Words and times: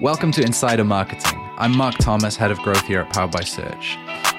Welcome 0.00 0.30
to 0.32 0.42
Insider 0.42 0.84
Marketing. 0.84 1.40
I'm 1.56 1.76
Marc 1.76 1.96
Thomas, 1.96 2.36
head 2.36 2.52
of 2.52 2.58
growth 2.60 2.86
here 2.86 3.00
at 3.00 3.12
Powered 3.12 3.32
by 3.32 3.40
Search. 3.40 3.96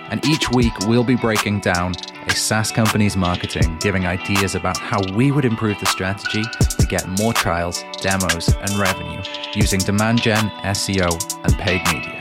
And 0.09 0.25
each 0.25 0.49
week 0.51 0.71
we'll 0.87 1.03
be 1.03 1.17
breaking 1.17 1.59
down 1.59 1.95
a 2.27 2.33
SaaS 2.33 2.71
company's 2.71 3.17
marketing, 3.17 3.75
giving 3.81 4.05
ideas 4.05 4.55
about 4.55 4.77
how 4.77 5.01
we 5.15 5.31
would 5.31 5.43
improve 5.43 5.77
the 5.81 5.85
strategy 5.85 6.43
to 6.43 6.87
get 6.87 7.05
more 7.19 7.33
trials, 7.33 7.83
demos, 7.99 8.55
and 8.55 8.71
revenue 8.75 9.21
using 9.53 9.81
demand 9.81 10.21
gen, 10.21 10.49
SEO, 10.63 11.11
and 11.43 11.53
paid 11.57 11.81
media. 11.93 12.18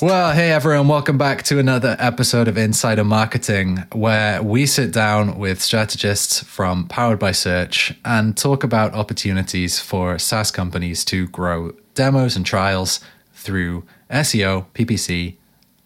Well, 0.00 0.32
hey 0.32 0.52
everyone, 0.52 0.86
welcome 0.86 1.18
back 1.18 1.42
to 1.44 1.58
another 1.58 1.96
episode 1.98 2.46
of 2.46 2.56
Insider 2.56 3.02
Marketing, 3.02 3.78
where 3.92 4.40
we 4.40 4.64
sit 4.64 4.92
down 4.92 5.40
with 5.40 5.60
strategists 5.60 6.40
from 6.44 6.86
Powered 6.86 7.18
by 7.18 7.32
Search 7.32 7.92
and 8.04 8.36
talk 8.36 8.62
about 8.62 8.94
opportunities 8.94 9.80
for 9.80 10.16
SaaS 10.16 10.52
companies 10.52 11.04
to 11.06 11.26
grow 11.26 11.72
demos 11.96 12.36
and 12.36 12.46
trials 12.46 13.00
through 13.34 13.82
SEO, 14.08 14.66
PPC, 14.72 15.34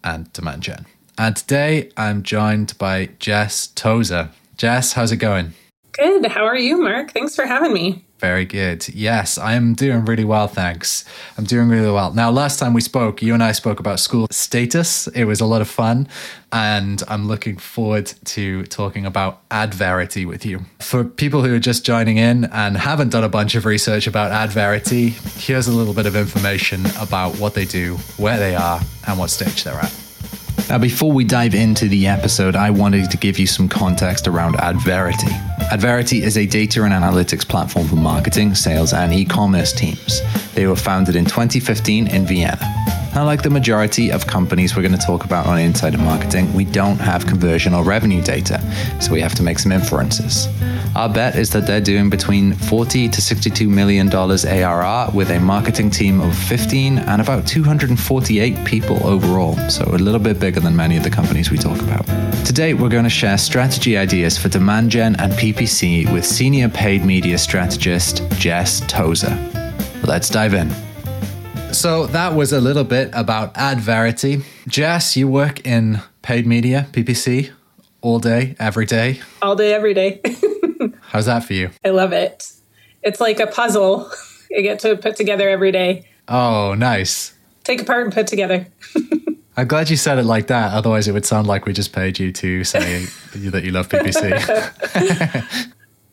and 0.03 0.31
demand 0.31 0.61
gen. 0.61 0.85
And 1.17 1.35
today 1.35 1.89
I'm 1.97 2.21
joined 2.21 2.77
by 2.77 3.09
Jess 3.17 3.65
Tozer. 3.65 4.29
Jess, 4.57 4.93
how's 4.93 5.11
it 5.11 5.17
going? 5.17 5.53
Good. 5.91 6.27
How 6.27 6.45
are 6.45 6.57
you, 6.57 6.79
Marc? 6.79 7.13
Thanks 7.13 7.35
for 7.35 7.47
having 7.47 7.73
me. 7.73 8.05
Very 8.23 8.45
good. 8.45 8.87
Yes, 8.87 9.37
I'm 9.37 9.73
doing 9.73 10.05
really 10.05 10.23
well, 10.23 10.47
thanks. 10.47 11.03
I'm 11.37 11.43
doing 11.43 11.67
really 11.67 11.91
well. 11.91 12.13
Now, 12.13 12.31
last 12.31 12.57
time 12.57 12.73
we 12.73 12.79
spoke, 12.79 13.21
you 13.21 13.33
and 13.33 13.43
I 13.43 13.51
spoke 13.51 13.81
about 13.81 13.97
SchoolStatus. 13.97 15.13
It 15.13 15.25
was 15.25 15.41
a 15.41 15.45
lot 15.45 15.59
of 15.59 15.67
fun, 15.67 16.07
and 16.53 17.03
I'm 17.09 17.27
looking 17.27 17.57
forward 17.57 18.13
to 18.23 18.63
talking 18.67 19.05
about 19.05 19.41
Adverity 19.51 20.25
with 20.25 20.45
you. 20.45 20.61
For 20.79 21.03
people 21.03 21.43
who 21.43 21.53
are 21.53 21.59
just 21.59 21.85
joining 21.85 22.15
in 22.15 22.45
and 22.45 22.77
haven't 22.77 23.09
done 23.09 23.25
a 23.25 23.29
bunch 23.29 23.55
of 23.55 23.65
research 23.65 24.07
about 24.07 24.31
Adverity, 24.31 25.09
here's 25.09 25.67
a 25.67 25.73
little 25.73 25.93
bit 25.93 26.05
of 26.05 26.15
information 26.15 26.85
about 27.01 27.37
what 27.39 27.55
they 27.55 27.65
do, 27.65 27.97
where 28.15 28.39
they 28.39 28.55
are, 28.55 28.79
and 29.05 29.19
what 29.19 29.31
stage 29.31 29.65
they're 29.65 29.73
at. 29.73 30.12
Now, 30.69 30.77
before 30.77 31.11
we 31.11 31.23
dive 31.23 31.53
into 31.53 31.87
the 31.87 32.07
episode, 32.07 32.55
I 32.55 32.69
wanted 32.69 33.11
to 33.11 33.17
give 33.17 33.37
you 33.37 33.45
some 33.45 33.67
context 33.67 34.27
around 34.27 34.55
Adverity. 34.55 35.31
Adverity 35.71 36.23
is 36.23 36.37
a 36.37 36.45
data 36.45 36.83
and 36.83 36.93
analytics 36.93 37.47
platform 37.47 37.87
for 37.87 37.95
marketing, 37.95 38.55
sales, 38.55 38.93
and 38.93 39.13
e 39.13 39.25
commerce 39.25 39.73
teams. 39.73 40.21
They 40.53 40.65
were 40.65 40.75
founded 40.75 41.15
in 41.15 41.25
2015 41.25 42.07
in 42.07 42.25
Vienna. 42.25 43.02
Now, 43.15 43.25
like 43.25 43.43
the 43.43 43.51
majority 43.51 44.11
of 44.11 44.25
companies 44.25 44.75
we're 44.75 44.81
going 44.81 44.97
to 44.97 45.05
talk 45.05 45.23
about 45.23 45.45
on 45.45 45.59
Insider 45.59 45.99
Marketing, 45.99 46.51
we 46.51 46.65
don't 46.65 46.97
have 46.97 47.27
conversion 47.27 47.75
or 47.75 47.83
revenue 47.83 48.23
data, 48.23 48.59
so 48.99 49.11
we 49.11 49.21
have 49.21 49.35
to 49.35 49.43
make 49.43 49.59
some 49.59 49.71
inferences. 49.71 50.47
Our 50.95 51.09
bet 51.09 51.35
is 51.35 51.51
that 51.51 51.67
they're 51.67 51.79
doing 51.79 52.09
between 52.09 52.53
40 52.53 53.09
to 53.09 53.21
62 53.21 53.69
million 53.69 54.09
dollars 54.09 54.45
ARR 54.45 55.11
with 55.13 55.29
a 55.29 55.39
marketing 55.39 55.91
team 55.91 56.21
of 56.21 56.35
15 56.35 56.97
and 56.97 57.21
about 57.21 57.45
248 57.45 58.65
people 58.65 59.05
overall, 59.05 59.55
so 59.69 59.83
a 59.83 59.97
little 59.99 60.19
bit 60.19 60.39
bigger 60.39 60.59
than 60.59 60.75
many 60.75 60.97
of 60.97 61.03
the 61.03 61.11
companies 61.11 61.51
we 61.51 61.57
talk 61.59 61.79
about. 61.81 62.07
Today, 62.47 62.73
we're 62.73 62.89
going 62.89 63.03
to 63.03 63.11
share 63.11 63.37
strategy 63.37 63.95
ideas 63.95 64.39
for 64.39 64.49
demand 64.49 64.89
gen 64.89 65.15
and 65.17 65.31
PPC 65.33 66.11
with 66.11 66.25
senior 66.25 66.67
paid 66.67 67.05
media 67.05 67.37
strategist 67.37 68.23
Jess 68.31 68.81
Tozer. 68.87 69.37
Let's 70.03 70.29
dive 70.29 70.55
in. 70.55 70.73
So 71.73 72.05
that 72.07 72.35
was 72.35 72.53
a 72.53 72.61
little 72.61 72.83
bit 72.83 73.09
about 73.13 73.57
Adverity. 73.57 74.43
Jess, 74.67 75.17
you 75.17 75.27
work 75.27 75.65
in 75.65 76.01
paid 76.21 76.45
media, 76.45 76.87
PPC, 76.91 77.49
all 78.01 78.19
day, 78.19 78.55
every 78.59 78.85
day. 78.85 79.21
All 79.41 79.55
day, 79.55 79.73
every 79.73 79.95
day. 79.95 80.21
How's 81.01 81.25
that 81.25 81.43
for 81.43 81.53
you? 81.53 81.71
I 81.83 81.89
love 81.89 82.13
it. 82.13 82.51
It's 83.01 83.19
like 83.19 83.39
a 83.39 83.47
puzzle 83.47 84.09
I 84.55 84.61
get 84.61 84.79
to 84.81 84.95
put 84.95 85.15
together 85.15 85.49
every 85.49 85.71
day. 85.71 86.07
Oh, 86.27 86.75
nice. 86.75 87.33
Take 87.63 87.81
apart 87.81 88.03
and 88.05 88.13
put 88.13 88.27
together. 88.27 88.67
I'm 89.57 89.67
glad 89.67 89.89
you 89.89 89.97
said 89.97 90.19
it 90.19 90.25
like 90.25 90.47
that. 90.47 90.73
Otherwise, 90.73 91.07
it 91.07 91.11
would 91.13 91.25
sound 91.25 91.47
like 91.47 91.65
we 91.65 91.73
just 91.73 91.91
paid 91.91 92.19
you 92.19 92.31
to 92.33 92.63
say 92.63 93.05
that 93.35 93.63
you 93.63 93.71
love 93.71 93.89
PPC. 93.89 94.29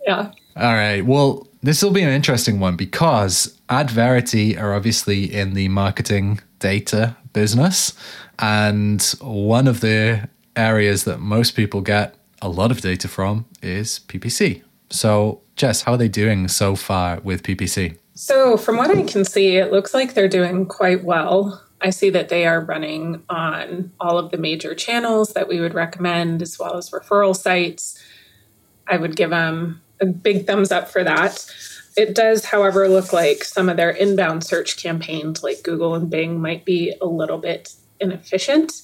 yeah. 0.07 0.33
All 0.57 0.73
right. 0.75 1.05
Well, 1.05 1.47
this 1.63 1.83
will 1.83 1.91
be 1.91 2.03
an 2.03 2.09
interesting 2.09 2.61
one 2.61 2.77
because 2.77 3.60
Adverity 3.71 4.59
are 4.59 4.75
obviously 4.75 5.33
in 5.33 5.55
the 5.55 5.69
marketing 5.69 6.41
data 6.59 7.17
business. 7.33 7.95
And 8.41 9.03
one 9.21 9.69
of 9.69 9.81
the 9.81 10.29
areas 10.57 11.05
that 11.05 11.21
most 11.21 11.53
people 11.53 11.81
get 11.81 12.17
a 12.43 12.49
lot 12.49 12.71
of 12.71 12.81
data 12.81 13.07
from 13.07 13.47
is 13.63 14.01
PPC. 14.09 14.63
So, 14.91 15.41
Jess, 15.55 15.83
how 15.83 15.93
are 15.93 15.99
they 15.99 16.09
doing 16.09 16.49
so 16.49 16.75
far 16.75 17.21
with 17.21 17.45
PPC? 17.45 17.97
So, 18.15 18.57
from 18.57 18.77
what 18.77 18.91
I 18.91 19.03
can 19.05 19.25
see, 19.25 19.57
it 19.57 19.71
looks 19.71 19.95
like 19.95 20.15
they're 20.15 20.29
doing 20.29 20.67
quite 20.67 21.05
well. 21.05 21.63
I 21.81 21.91
see 21.91 22.11
that 22.11 22.29
they 22.29 22.47
are 22.47 22.61
running 22.61 23.23
on 23.31 23.93
all 24.01 24.19
of 24.19 24.31
the 24.31 24.37
major 24.37 24.75
channels 24.75 25.33
that 25.35 25.49
we 25.49 25.61
would 25.61 25.75
recommend, 25.75 26.43
as 26.43 26.59
well 26.59 26.77
as 26.77 26.91
referral 26.91 27.37
sites. 27.37 28.03
I 28.87 28.97
would 28.97 29.17
give 29.17 29.31
them 29.31 29.81
a 30.01 30.07
big 30.07 30.47
thumbs 30.47 30.73
up 30.73 30.89
for 30.89 31.05
that. 31.05 31.47
It 31.97 32.15
does, 32.15 32.45
however, 32.45 32.89
look 32.89 33.13
like 33.13 33.45
some 33.45 33.69
of 33.69 33.77
their 33.77 33.91
inbound 33.91 34.45
search 34.45 34.81
campaigns, 34.83 35.43
like 35.43 35.63
Google 35.63 35.95
and 35.95 36.09
Bing, 36.09 36.41
might 36.41 36.65
be 36.65 36.95
a 37.01 37.07
little 37.07 37.39
bit 37.39 37.75
inefficient. 38.01 38.83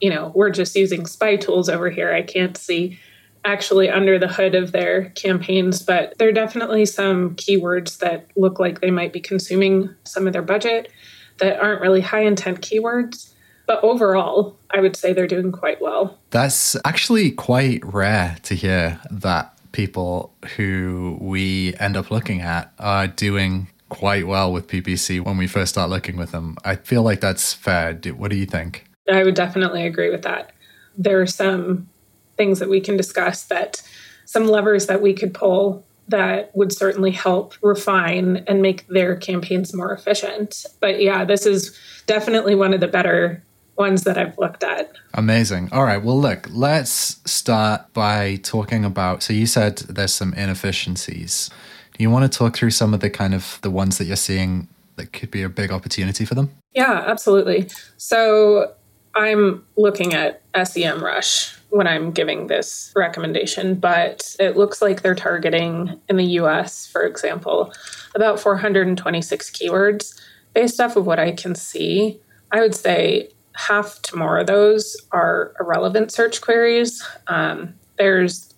You 0.00 0.10
know, 0.10 0.32
we're 0.34 0.50
just 0.50 0.74
using 0.76 1.06
spy 1.06 1.36
tools 1.36 1.68
over 1.68 1.90
here. 1.90 2.12
I 2.12 2.22
can't 2.22 2.56
see 2.56 2.98
actually 3.44 3.90
under 3.90 4.18
the 4.18 4.28
hood 4.28 4.54
of 4.54 4.72
their 4.72 5.10
campaigns, 5.10 5.82
but 5.82 6.16
there 6.18 6.28
are 6.28 6.32
definitely 6.32 6.86
some 6.86 7.34
keywords 7.36 7.98
that 7.98 8.26
look 8.36 8.58
like 8.58 8.80
they 8.80 8.90
might 8.90 9.12
be 9.12 9.20
consuming 9.20 9.94
some 10.04 10.26
of 10.26 10.32
their 10.32 10.42
budget 10.42 10.90
that 11.38 11.60
aren't 11.60 11.80
really 11.80 12.00
high 12.00 12.22
intent 12.22 12.60
keywords. 12.60 13.32
But 13.66 13.82
overall, 13.82 14.58
I 14.70 14.80
would 14.80 14.94
say 14.96 15.12
they're 15.12 15.26
doing 15.26 15.52
quite 15.52 15.80
well. 15.80 16.18
That's 16.30 16.76
actually 16.84 17.30
quite 17.30 17.84
rare 17.84 18.36
to 18.42 18.54
hear 18.54 19.00
that 19.10 19.53
people 19.74 20.32
who 20.56 21.18
we 21.20 21.74
end 21.80 21.96
up 21.96 22.10
looking 22.10 22.40
at 22.40 22.72
are 22.78 23.08
doing 23.08 23.68
quite 23.88 24.26
well 24.26 24.52
with 24.52 24.68
PPC 24.68 25.20
when 25.20 25.36
we 25.36 25.46
first 25.46 25.72
start 25.72 25.90
looking 25.90 26.16
with 26.16 26.30
them. 26.30 26.56
I 26.64 26.76
feel 26.76 27.02
like 27.02 27.20
that's 27.20 27.52
fair. 27.52 27.92
What 28.16 28.30
do 28.30 28.36
you 28.36 28.46
think? 28.46 28.86
I 29.12 29.24
would 29.24 29.34
definitely 29.34 29.84
agree 29.84 30.10
with 30.10 30.22
that. 30.22 30.52
There 30.96 31.20
are 31.20 31.26
some 31.26 31.88
things 32.36 32.60
that 32.60 32.70
we 32.70 32.80
can 32.80 32.96
discuss 32.96 33.44
that 33.46 33.82
some 34.24 34.46
levers 34.46 34.86
that 34.86 35.02
we 35.02 35.12
could 35.12 35.34
pull 35.34 35.84
that 36.08 36.54
would 36.54 36.72
certainly 36.72 37.10
help 37.10 37.54
refine 37.60 38.44
and 38.46 38.62
make 38.62 38.86
their 38.86 39.16
campaigns 39.16 39.74
more 39.74 39.92
efficient. 39.92 40.66
But 40.80 41.02
yeah, 41.02 41.24
this 41.24 41.46
is 41.46 41.76
definitely 42.06 42.54
one 42.54 42.74
of 42.74 42.80
the 42.80 42.88
better 42.88 43.42
ones 43.76 44.04
that 44.04 44.18
I've 44.18 44.38
looked 44.38 44.62
at. 44.62 44.92
Amazing. 45.14 45.68
All 45.72 45.84
right. 45.84 46.02
Well, 46.02 46.20
look, 46.20 46.46
let's 46.50 47.20
start 47.30 47.92
by 47.92 48.36
talking 48.36 48.84
about. 48.84 49.22
So 49.22 49.32
you 49.32 49.46
said 49.46 49.78
there's 49.78 50.14
some 50.14 50.34
inefficiencies. 50.34 51.50
Do 51.96 52.02
you 52.02 52.10
want 52.10 52.30
to 52.30 52.38
talk 52.38 52.56
through 52.56 52.70
some 52.70 52.94
of 52.94 53.00
the 53.00 53.10
kind 53.10 53.34
of 53.34 53.58
the 53.62 53.70
ones 53.70 53.98
that 53.98 54.04
you're 54.04 54.16
seeing 54.16 54.68
that 54.96 55.12
could 55.12 55.30
be 55.30 55.42
a 55.42 55.48
big 55.48 55.70
opportunity 55.70 56.24
for 56.24 56.34
them? 56.34 56.50
Yeah, 56.72 57.04
absolutely. 57.06 57.68
So 57.96 58.74
I'm 59.14 59.64
looking 59.76 60.14
at 60.14 60.42
SEMrush 60.52 61.56
when 61.70 61.86
I'm 61.86 62.12
giving 62.12 62.46
this 62.46 62.92
recommendation, 62.94 63.74
but 63.74 64.36
it 64.38 64.56
looks 64.56 64.80
like 64.80 65.02
they're 65.02 65.14
targeting 65.14 66.00
in 66.08 66.16
the 66.16 66.24
US, 66.40 66.86
for 66.86 67.02
example, 67.02 67.72
about 68.14 68.38
426 68.38 69.50
keywords. 69.50 70.20
Based 70.52 70.80
off 70.80 70.94
of 70.96 71.04
what 71.04 71.18
I 71.18 71.32
can 71.32 71.56
see, 71.56 72.20
I 72.52 72.60
would 72.60 72.76
say 72.76 73.30
half 73.54 74.02
to 74.02 74.16
more 74.16 74.38
of 74.38 74.46
those 74.46 74.96
are 75.12 75.54
irrelevant 75.60 76.12
search 76.12 76.40
queries. 76.40 77.02
Um, 77.28 77.74
there's 77.96 78.52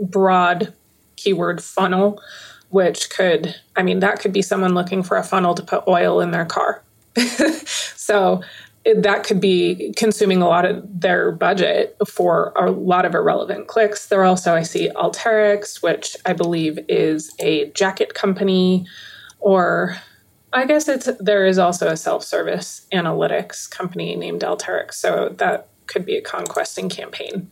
broad 0.00 0.72
keyword 1.16 1.62
funnel, 1.62 2.20
which 2.70 3.10
could, 3.10 3.54
I 3.76 3.82
mean, 3.82 4.00
that 4.00 4.20
could 4.20 4.32
be 4.32 4.42
someone 4.42 4.74
looking 4.74 5.02
for 5.02 5.16
a 5.16 5.22
funnel 5.22 5.54
to 5.54 5.62
put 5.62 5.86
oil 5.86 6.20
in 6.20 6.30
their 6.30 6.46
car. 6.46 6.82
so 7.16 8.42
it, 8.84 9.02
that 9.02 9.24
could 9.24 9.40
be 9.40 9.92
consuming 9.96 10.42
a 10.42 10.48
lot 10.48 10.64
of 10.64 10.82
their 11.00 11.30
budget 11.30 11.96
for 12.08 12.52
a 12.56 12.70
lot 12.70 13.04
of 13.04 13.14
irrelevant 13.14 13.68
clicks. 13.68 14.06
There 14.06 14.24
also, 14.24 14.54
I 14.54 14.62
see 14.62 14.90
Alteryx, 14.96 15.82
which 15.82 16.16
I 16.26 16.32
believe 16.32 16.78
is 16.88 17.32
a 17.38 17.70
jacket 17.70 18.14
company, 18.14 18.86
or 19.38 19.96
I 20.52 20.66
guess 20.66 20.88
it's 20.88 21.08
there 21.18 21.46
is 21.46 21.58
also 21.58 21.88
a 21.88 21.96
self-service 21.96 22.86
analytics 22.92 23.70
company 23.70 24.16
named 24.16 24.42
Alteryx, 24.42 24.94
so 24.94 25.30
that 25.38 25.68
could 25.86 26.04
be 26.04 26.16
a 26.16 26.22
conquesting 26.22 26.88
campaign. 26.88 27.50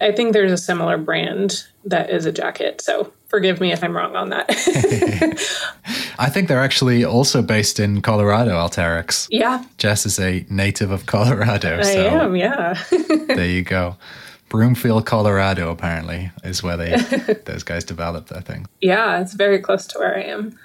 I 0.00 0.10
think 0.12 0.32
there's 0.32 0.52
a 0.52 0.58
similar 0.58 0.98
brand 0.98 1.64
that 1.84 2.10
is 2.10 2.26
a 2.26 2.32
jacket, 2.32 2.80
so 2.80 3.12
forgive 3.28 3.60
me 3.60 3.72
if 3.72 3.84
I'm 3.84 3.96
wrong 3.96 4.16
on 4.16 4.30
that. 4.30 4.46
I 6.18 6.28
think 6.28 6.48
they're 6.48 6.60
actually 6.60 7.04
also 7.04 7.40
based 7.40 7.78
in 7.78 8.02
Colorado, 8.02 8.52
Alteryx. 8.52 9.28
Yeah. 9.30 9.64
Jess 9.78 10.04
is 10.04 10.18
a 10.18 10.44
native 10.50 10.90
of 10.90 11.06
Colorado. 11.06 11.78
I 11.78 11.82
so 11.82 12.06
am, 12.08 12.36
yeah. 12.36 12.82
there 13.28 13.46
you 13.46 13.62
go. 13.62 13.96
Broomfield, 14.48 15.06
Colorado, 15.06 15.70
apparently, 15.70 16.30
is 16.44 16.62
where 16.62 16.76
they 16.76 16.96
those 17.46 17.62
guys 17.62 17.84
developed 17.84 18.28
that 18.28 18.44
thing. 18.44 18.66
Yeah, 18.80 19.20
it's 19.20 19.32
very 19.32 19.58
close 19.60 19.86
to 19.88 19.98
where 19.98 20.16
I 20.16 20.22
am. 20.24 20.58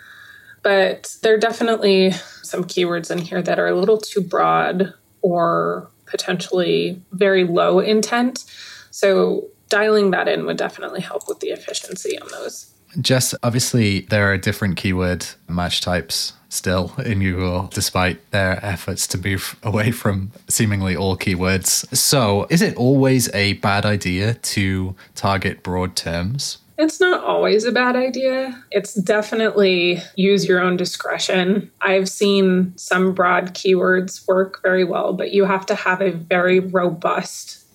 But 0.64 1.16
there 1.22 1.34
are 1.34 1.40
definitely 1.40 2.12
some 2.44 2.64
keywords 2.64 3.12
in 3.12 3.20
here 3.20 3.42
that 3.42 3.60
are 3.60 3.68
a 3.68 3.76
little 3.76 3.98
too 3.98 4.22
broad 4.22 4.94
or 5.22 5.90
potentially 6.06 7.02
very 7.12 7.44
low 7.44 7.80
intent. 7.80 8.46
So 8.92 9.48
dialing 9.70 10.12
that 10.12 10.28
in 10.28 10.46
would 10.46 10.58
definitely 10.58 11.02
help 11.02 11.28
with 11.28 11.40
the 11.40 11.50
efficiency 11.50 12.20
on 12.20 12.28
those. 12.32 12.74
Jess, 13.02 13.36
obviously, 13.44 14.02
there 14.02 14.32
are 14.32 14.38
different 14.38 14.78
keyword 14.78 15.26
match 15.48 15.82
types 15.82 16.34
still 16.50 16.94
in 17.04 17.20
Google, 17.20 17.70
despite 17.74 18.32
their 18.32 18.64
efforts 18.66 19.08
to 19.08 19.18
move 19.18 19.58
away 19.64 19.92
from 19.92 20.32
seemingly 20.48 20.96
all 20.96 21.18
keywords. 21.18 21.96
So, 21.96 22.48
is 22.50 22.62
it 22.62 22.76
always 22.76 23.34
a 23.34 23.54
bad 23.54 23.86
idea 23.86 24.36
to 24.36 24.96
target 25.16 25.64
broad 25.64 25.96
terms? 25.96 26.60
It's 26.78 27.00
not 27.00 27.24
always 27.24 27.64
a 27.64 27.72
bad 27.72 27.96
idea. 27.96 28.64
It's 28.70 28.94
definitely 28.94 30.00
use 30.16 30.48
your 30.48 30.60
own 30.60 30.78
discretion. 30.78 31.72
I've 31.82 32.08
seen 32.08 32.78
some 32.78 33.14
broad 33.14 33.56
keywords 33.56 34.28
work 34.28 34.62
very 34.62 34.84
well, 34.84 35.14
but 35.14 35.32
you 35.32 35.46
have 35.46 35.66
to 35.68 35.76
have 35.76 36.02
a 36.02 36.12
very 36.12 36.60
robust, 36.60 37.66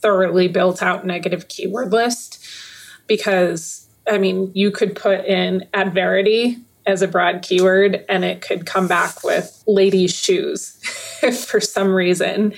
thoroughly 0.00 0.46
built 0.46 0.80
out 0.80 1.04
negative 1.04 1.48
keyword 1.48 1.90
list 1.90 2.46
because, 3.08 3.88
I 4.08 4.18
mean, 4.18 4.52
you 4.54 4.70
could 4.70 4.94
put 4.94 5.24
in 5.24 5.66
Adverity 5.74 6.58
as 6.86 7.02
a 7.02 7.08
broad 7.08 7.42
keyword 7.42 8.04
and 8.08 8.24
it 8.24 8.40
could 8.40 8.66
come 8.66 8.88
back 8.88 9.22
with 9.22 9.62
ladies' 9.66 10.14
shoes 10.14 10.78
if 11.22 11.44
for 11.44 11.60
some 11.60 11.94
reason 11.94 12.54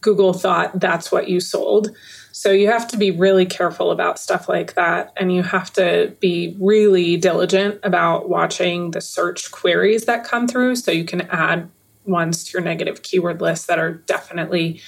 Google 0.00 0.32
thought 0.32 0.78
that's 0.78 1.10
what 1.10 1.28
you 1.28 1.40
sold. 1.40 1.90
So 2.32 2.52
you 2.52 2.68
have 2.68 2.86
to 2.88 2.96
be 2.96 3.10
really 3.10 3.46
careful 3.46 3.90
about 3.90 4.18
stuff 4.18 4.48
like 4.48 4.74
that. 4.74 5.12
And 5.16 5.34
you 5.34 5.42
have 5.42 5.72
to 5.72 6.14
be 6.20 6.56
really 6.60 7.16
diligent 7.16 7.80
about 7.82 8.28
watching 8.28 8.92
the 8.92 9.00
search 9.00 9.50
queries 9.50 10.04
that 10.04 10.24
come 10.24 10.46
through 10.46 10.76
so 10.76 10.92
you 10.92 11.04
can 11.04 11.22
add 11.22 11.68
ones 12.04 12.44
to 12.44 12.52
your 12.52 12.62
negative 12.62 13.02
keyword 13.02 13.40
list 13.40 13.66
that 13.66 13.80
are 13.80 13.92
definitely 13.92 14.80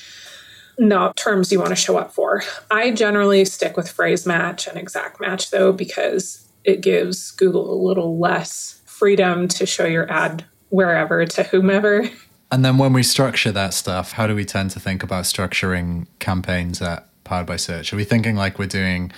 not 0.79 1.17
terms 1.17 1.53
you 1.53 1.59
want 1.59 1.71
to 1.71 1.77
show 1.77 1.99
up 1.99 2.13
for. 2.13 2.43
I 2.71 2.93
generally 2.93 3.45
stick 3.45 3.77
with 3.77 3.91
phrase 3.91 4.27
match 4.27 4.67
and 4.67 4.79
exact 4.79 5.21
match 5.21 5.51
though, 5.51 5.73
because 5.73 6.49
it 6.65 6.81
gives 6.81 7.33
Google 7.33 7.73
a 7.73 7.83
little 7.85 8.19
less 8.19 8.80
freedom 9.01 9.49
to 9.49 9.65
show 9.65 9.87
your 9.87 10.09
ad 10.13 10.45
wherever 10.69 11.25
to 11.25 11.43
whomever. 11.43 12.09
And 12.53 12.63
then 12.63 12.77
when 12.77 12.93
we 12.93 13.03
structure 13.03 13.51
that 13.51 13.73
stuff, 13.73 14.13
how 14.13 14.27
do 14.27 14.35
we 14.35 14.45
tend 14.45 14.73
to 14.73 14.81
think 14.81 15.03
about 15.03 15.25
structuring 15.25 16.07
campaigns 16.19 16.83
at 16.83 17.09
Powered 17.25 17.47
by 17.47 17.57
Search? 17.57 17.95
Are 17.95 17.97
we 17.97 18.05
thinking 18.05 18.37
like 18.37 18.59
we're 18.59 18.67
doing 18.67 19.11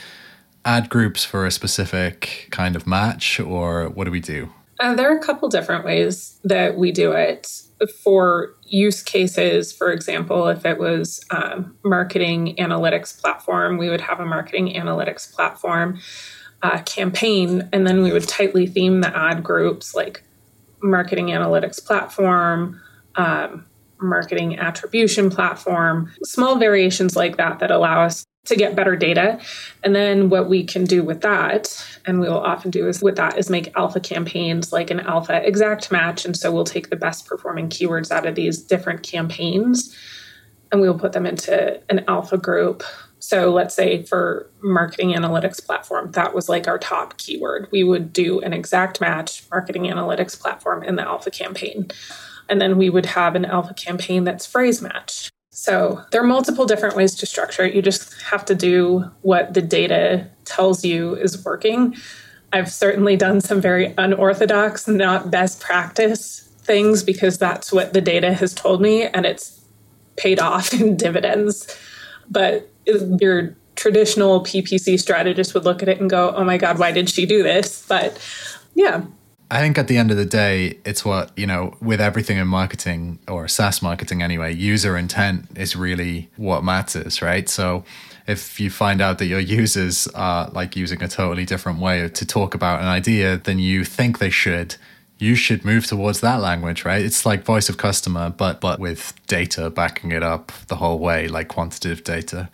ad 0.64 0.88
groups 0.88 1.24
for 1.24 1.44
a 1.44 1.50
specific 1.50 2.46
kind 2.52 2.76
of 2.76 2.86
match, 2.86 3.40
or 3.40 3.88
what 3.88 4.04
do 4.04 4.12
we 4.12 4.20
do? 4.20 4.52
Uh, 4.78 4.94
there 4.94 5.12
are 5.12 5.18
a 5.18 5.22
couple 5.22 5.48
different 5.48 5.84
ways 5.84 6.38
that 6.44 6.76
we 6.76 6.92
do 6.92 7.10
it. 7.12 7.48
For 8.04 8.54
use 8.64 9.02
cases, 9.02 9.72
for 9.72 9.90
example, 9.90 10.46
if 10.46 10.64
it 10.64 10.78
was 10.78 11.24
um, 11.32 11.76
marketing 11.84 12.54
analytics 12.60 13.20
platform, 13.20 13.78
we 13.78 13.88
would 13.88 14.02
have 14.02 14.20
a 14.20 14.26
marketing 14.26 14.74
analytics 14.74 15.32
platform 15.32 15.98
uh, 16.62 16.80
campaign, 16.82 17.68
and 17.72 17.86
then 17.86 18.02
we 18.02 18.12
would 18.12 18.28
tightly 18.28 18.66
theme 18.66 19.00
the 19.00 19.16
ad 19.16 19.42
groups 19.42 19.94
like 19.94 20.22
marketing 20.82 21.26
analytics 21.26 21.84
platform, 21.84 22.80
um, 23.16 23.66
marketing 24.00 24.58
attribution 24.58 25.30
platform, 25.30 26.10
small 26.24 26.56
variations 26.58 27.16
like 27.16 27.36
that 27.36 27.58
that 27.60 27.70
allow 27.70 28.02
us 28.02 28.26
to 28.44 28.56
get 28.56 28.74
better 28.74 28.96
data. 28.96 29.40
And 29.84 29.94
then 29.94 30.28
what 30.28 30.48
we 30.48 30.64
can 30.64 30.84
do 30.84 31.04
with 31.04 31.20
that, 31.20 31.84
and 32.04 32.20
we 32.20 32.28
will 32.28 32.40
often 32.40 32.72
do 32.72 32.88
is 32.88 33.00
with 33.00 33.14
that 33.16 33.38
is 33.38 33.48
make 33.48 33.76
alpha 33.76 34.00
campaigns 34.00 34.72
like 34.72 34.90
an 34.90 34.98
alpha 35.00 35.46
exact 35.46 35.92
match. 35.92 36.24
And 36.24 36.36
so 36.36 36.50
we'll 36.50 36.64
take 36.64 36.90
the 36.90 36.96
best 36.96 37.26
performing 37.26 37.68
keywords 37.68 38.10
out 38.10 38.26
of 38.26 38.34
these 38.34 38.60
different 38.60 39.04
campaigns 39.04 39.96
and 40.72 40.80
we'll 40.80 40.98
put 40.98 41.12
them 41.12 41.26
into 41.26 41.80
an 41.90 42.04
alpha 42.08 42.38
group. 42.38 42.82
So 43.22 43.52
let's 43.52 43.72
say 43.72 44.02
for 44.02 44.50
marketing 44.62 45.10
analytics 45.10 45.64
platform, 45.64 46.10
that 46.10 46.34
was 46.34 46.48
like 46.48 46.66
our 46.66 46.76
top 46.76 47.18
keyword. 47.18 47.68
We 47.70 47.84
would 47.84 48.12
do 48.12 48.40
an 48.40 48.52
exact 48.52 49.00
match 49.00 49.44
marketing 49.48 49.84
analytics 49.84 50.38
platform 50.38 50.82
in 50.82 50.96
the 50.96 51.02
alpha 51.02 51.30
campaign. 51.30 51.86
And 52.48 52.60
then 52.60 52.76
we 52.76 52.90
would 52.90 53.06
have 53.06 53.36
an 53.36 53.44
alpha 53.44 53.74
campaign 53.74 54.24
that's 54.24 54.44
phrase 54.44 54.82
match. 54.82 55.30
So 55.50 56.02
there 56.10 56.20
are 56.20 56.26
multiple 56.26 56.66
different 56.66 56.96
ways 56.96 57.14
to 57.14 57.26
structure 57.26 57.62
it. 57.62 57.76
You 57.76 57.80
just 57.80 58.20
have 58.22 58.44
to 58.46 58.56
do 58.56 59.08
what 59.20 59.54
the 59.54 59.62
data 59.62 60.28
tells 60.44 60.84
you 60.84 61.14
is 61.14 61.44
working. 61.44 61.94
I've 62.52 62.72
certainly 62.72 63.16
done 63.16 63.40
some 63.40 63.60
very 63.60 63.94
unorthodox, 63.98 64.88
not 64.88 65.30
best 65.30 65.60
practice 65.60 66.40
things 66.62 67.04
because 67.04 67.38
that's 67.38 67.72
what 67.72 67.92
the 67.92 68.00
data 68.00 68.32
has 68.32 68.52
told 68.52 68.82
me 68.82 69.04
and 69.04 69.24
it's 69.24 69.60
paid 70.16 70.40
off 70.40 70.74
in 70.80 70.96
dividends. 70.96 71.68
But 72.30 72.68
your 72.86 73.56
traditional 73.74 74.42
PPC 74.42 74.98
strategist 74.98 75.54
would 75.54 75.64
look 75.64 75.82
at 75.82 75.88
it 75.88 76.00
and 76.00 76.08
go, 76.08 76.34
oh 76.34 76.44
my 76.44 76.58
God, 76.58 76.78
why 76.78 76.92
did 76.92 77.08
she 77.08 77.26
do 77.26 77.42
this? 77.42 77.84
But 77.86 78.18
yeah, 78.74 79.02
I 79.50 79.58
think 79.58 79.76
at 79.76 79.86
the 79.86 79.98
end 79.98 80.10
of 80.10 80.16
the 80.16 80.24
day, 80.24 80.78
it's 80.86 81.04
what, 81.04 81.30
you 81.36 81.46
know, 81.46 81.76
with 81.82 82.00
everything 82.00 82.38
in 82.38 82.48
marketing 82.48 83.18
or 83.28 83.48
SaaS 83.48 83.82
marketing 83.82 84.22
anyway, 84.22 84.54
user 84.54 84.96
intent 84.96 85.46
is 85.56 85.76
really 85.76 86.30
what 86.36 86.64
matters, 86.64 87.20
right? 87.20 87.46
So 87.50 87.84
if 88.26 88.58
you 88.58 88.70
find 88.70 89.02
out 89.02 89.18
that 89.18 89.26
your 89.26 89.40
users 89.40 90.06
are 90.14 90.48
like 90.50 90.74
using 90.74 91.02
a 91.02 91.08
totally 91.08 91.44
different 91.44 91.80
way 91.80 92.08
to 92.08 92.26
talk 92.26 92.54
about 92.54 92.80
an 92.80 92.86
idea 92.86 93.36
than 93.36 93.58
you 93.58 93.84
think 93.84 94.20
they 94.20 94.30
should, 94.30 94.76
you 95.22 95.36
should 95.36 95.64
move 95.64 95.86
towards 95.86 96.20
that 96.20 96.40
language, 96.40 96.84
right? 96.84 97.00
It's 97.00 97.24
like 97.24 97.44
voice 97.44 97.68
of 97.68 97.76
customer, 97.78 98.30
but 98.30 98.60
but 98.60 98.80
with 98.80 99.14
data 99.28 99.70
backing 99.70 100.10
it 100.10 100.22
up 100.22 100.50
the 100.66 100.76
whole 100.76 100.98
way, 100.98 101.28
like 101.28 101.46
quantitative 101.46 102.02
data. 102.02 102.50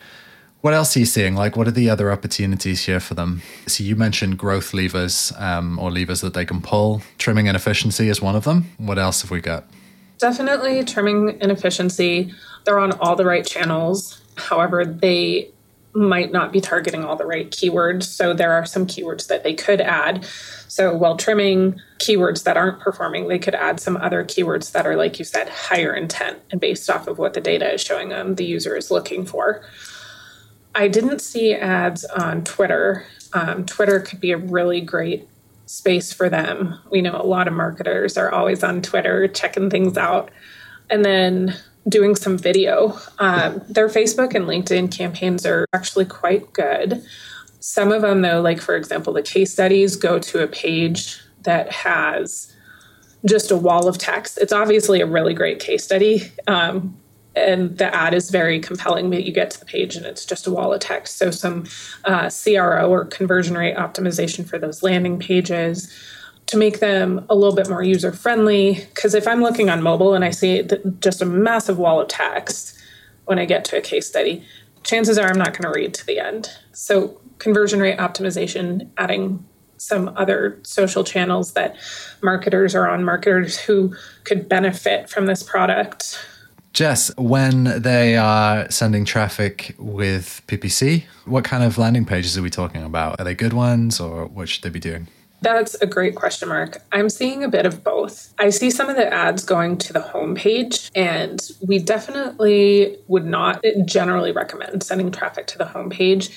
What 0.61 0.73
else 0.73 0.95
are 0.95 0.99
you 0.99 1.05
seeing? 1.05 1.35
Like, 1.35 1.55
what 1.55 1.67
are 1.69 1.71
the 1.71 1.89
other 1.89 2.11
opportunities 2.11 2.85
here 2.85 2.99
for 2.99 3.13
them? 3.13 3.41
So, 3.65 3.81
you 3.81 3.95
mentioned 3.95 4.37
growth 4.37 4.73
levers 4.73 5.31
um, 5.37 5.79
or 5.79 5.89
levers 5.89 6.19
that 6.21 6.33
they 6.33 6.45
can 6.45 6.61
pull. 6.61 7.01
Trimming 7.17 7.47
and 7.47 7.55
efficiency 7.55 8.09
is 8.09 8.21
one 8.21 8.35
of 8.35 8.43
them. 8.43 8.69
What 8.77 8.99
else 8.99 9.21
have 9.21 9.31
we 9.31 9.39
got? 9.39 9.63
Definitely 10.17 10.83
trimming 10.83 11.41
and 11.41 11.49
efficiency. 11.49 12.33
They're 12.65 12.77
on 12.77 12.91
all 12.99 13.15
the 13.15 13.25
right 13.25 13.45
channels. 13.45 14.21
However, 14.35 14.83
they 14.85 15.49
might 15.93 16.33
not 16.33 16.51
be 16.51 16.59
targeting 16.59 17.05
all 17.05 17.15
the 17.15 17.25
right 17.25 17.49
keywords. 17.49 18.03
So, 18.03 18.33
there 18.33 18.51
are 18.51 18.65
some 18.65 18.85
keywords 18.85 19.27
that 19.27 19.43
they 19.43 19.53
could 19.53 19.79
add. 19.79 20.27
So, 20.69 20.95
while 20.95 21.17
trimming 21.17 21.81
keywords 21.97 22.43
that 22.43 22.55
aren't 22.55 22.79
performing, 22.79 23.27
they 23.27 23.39
could 23.39 23.55
add 23.55 23.79
some 23.79 23.97
other 23.97 24.23
keywords 24.23 24.71
that 24.71 24.85
are, 24.85 24.95
like 24.95 25.19
you 25.19 25.25
said, 25.25 25.49
higher 25.49 25.93
intent 25.93 26.37
and 26.51 26.61
based 26.61 26.89
off 26.89 27.07
of 27.07 27.17
what 27.17 27.33
the 27.33 27.41
data 27.41 27.73
is 27.73 27.81
showing 27.81 28.09
them 28.09 28.35
the 28.35 28.45
user 28.45 28.77
is 28.77 28.91
looking 28.91 29.25
for. 29.25 29.61
I 30.75 30.87
didn't 30.87 31.19
see 31.19 31.53
ads 31.53 32.05
on 32.05 32.43
Twitter. 32.43 33.05
Um, 33.33 33.65
Twitter 33.65 33.99
could 33.99 34.21
be 34.21 34.31
a 34.31 34.37
really 34.37 34.79
great 34.79 35.27
space 35.65 36.13
for 36.13 36.29
them. 36.29 36.79
We 36.91 37.01
know 37.01 37.19
a 37.19 37.25
lot 37.25 37.47
of 37.47 37.53
marketers 37.53 38.15
are 38.15 38.31
always 38.31 38.63
on 38.63 38.81
Twitter 38.81 39.27
checking 39.27 39.69
things 39.69 39.97
out. 39.97 40.29
And 40.91 41.03
then 41.03 41.55
doing 41.87 42.15
some 42.15 42.37
video. 42.37 42.97
Um, 43.17 43.61
their 43.67 43.87
Facebook 43.87 44.35
and 44.35 44.45
LinkedIn 44.45 44.91
campaigns 44.95 45.45
are 45.45 45.65
actually 45.73 46.05
quite 46.05 46.53
good. 46.53 47.03
Some 47.59 47.91
of 47.91 48.01
them, 48.01 48.21
though, 48.21 48.41
like 48.41 48.61
for 48.61 48.75
example, 48.75 49.13
the 49.13 49.21
case 49.21 49.51
studies 49.51 49.95
go 49.95 50.19
to 50.19 50.43
a 50.43 50.47
page 50.47 51.19
that 51.43 51.71
has 51.71 52.55
just 53.25 53.51
a 53.51 53.57
wall 53.57 53.87
of 53.87 53.97
text. 53.97 54.37
It's 54.37 54.53
obviously 54.53 55.01
a 55.01 55.05
really 55.05 55.33
great 55.33 55.59
case 55.59 55.83
study. 55.83 56.31
Um, 56.47 56.97
and 57.35 57.77
the 57.77 57.93
ad 57.93 58.13
is 58.13 58.29
very 58.29 58.59
compelling 58.59 59.09
but 59.09 59.23
you 59.23 59.31
get 59.31 59.51
to 59.51 59.59
the 59.59 59.65
page 59.65 59.95
and 59.95 60.05
it's 60.05 60.25
just 60.25 60.47
a 60.47 60.51
wall 60.51 60.73
of 60.73 60.79
text 60.79 61.17
so 61.17 61.31
some 61.31 61.65
uh, 62.05 62.29
cro 62.29 62.89
or 62.89 63.05
conversion 63.05 63.57
rate 63.57 63.75
optimization 63.75 64.47
for 64.47 64.57
those 64.57 64.81
landing 64.83 65.19
pages 65.19 65.93
to 66.47 66.57
make 66.57 66.79
them 66.79 67.23
a 67.29 67.35
little 67.35 67.55
bit 67.55 67.69
more 67.69 67.83
user 67.83 68.11
friendly 68.11 68.85
because 68.89 69.13
if 69.13 69.27
i'm 69.27 69.41
looking 69.41 69.69
on 69.69 69.81
mobile 69.81 70.15
and 70.15 70.25
i 70.25 70.31
see 70.31 70.67
just 70.99 71.21
a 71.21 71.25
massive 71.25 71.77
wall 71.77 72.01
of 72.01 72.07
text 72.07 72.77
when 73.25 73.37
i 73.37 73.45
get 73.45 73.63
to 73.63 73.77
a 73.77 73.81
case 73.81 74.07
study 74.07 74.43
chances 74.83 75.17
are 75.17 75.29
i'm 75.29 75.37
not 75.37 75.53
going 75.53 75.71
to 75.71 75.79
read 75.79 75.93
to 75.93 76.05
the 76.05 76.19
end 76.19 76.49
so 76.71 77.21
conversion 77.39 77.79
rate 77.79 77.97
optimization 77.97 78.89
adding 78.97 79.45
some 79.77 80.11
other 80.17 80.59
social 80.63 81.03
channels 81.03 81.53
that 81.53 81.75
marketers 82.21 82.75
are 82.75 82.87
on 82.89 83.03
marketers 83.03 83.57
who 83.57 83.95
could 84.25 84.47
benefit 84.49 85.09
from 85.09 85.25
this 85.25 85.41
product 85.41 86.19
Jess, 86.73 87.11
when 87.17 87.81
they 87.81 88.15
are 88.15 88.69
sending 88.69 89.03
traffic 89.03 89.75
with 89.79 90.41
PPC, 90.47 91.03
what 91.25 91.43
kind 91.43 91.63
of 91.63 91.77
landing 91.77 92.05
pages 92.05 92.37
are 92.37 92.41
we 92.41 92.49
talking 92.49 92.83
about? 92.83 93.19
Are 93.19 93.23
they 93.23 93.33
good 93.33 93.53
ones 93.53 93.99
or 93.99 94.25
what 94.27 94.49
should 94.49 94.63
they 94.63 94.69
be 94.69 94.79
doing? 94.79 95.07
That's 95.41 95.73
a 95.75 95.85
great 95.85 96.15
question 96.15 96.49
Marc. 96.49 96.77
I'm 96.91 97.09
seeing 97.09 97.43
a 97.43 97.47
bit 97.47 97.65
of 97.65 97.83
both. 97.83 98.33
I 98.37 98.49
see 98.49 98.69
some 98.69 98.89
of 98.89 98.97
the 98.97 99.11
ads 99.11 99.43
going 99.45 99.77
to 99.79 99.93
the 99.93 100.01
homepage, 100.01 100.91
and 100.95 101.41
we 101.65 101.79
definitely 101.79 102.97
would 103.07 103.25
not 103.25 103.63
generally 103.85 104.31
recommend 104.31 104.83
sending 104.83 105.11
traffic 105.11 105.47
to 105.47 105.57
the 105.57 105.65
homepage. 105.65 106.29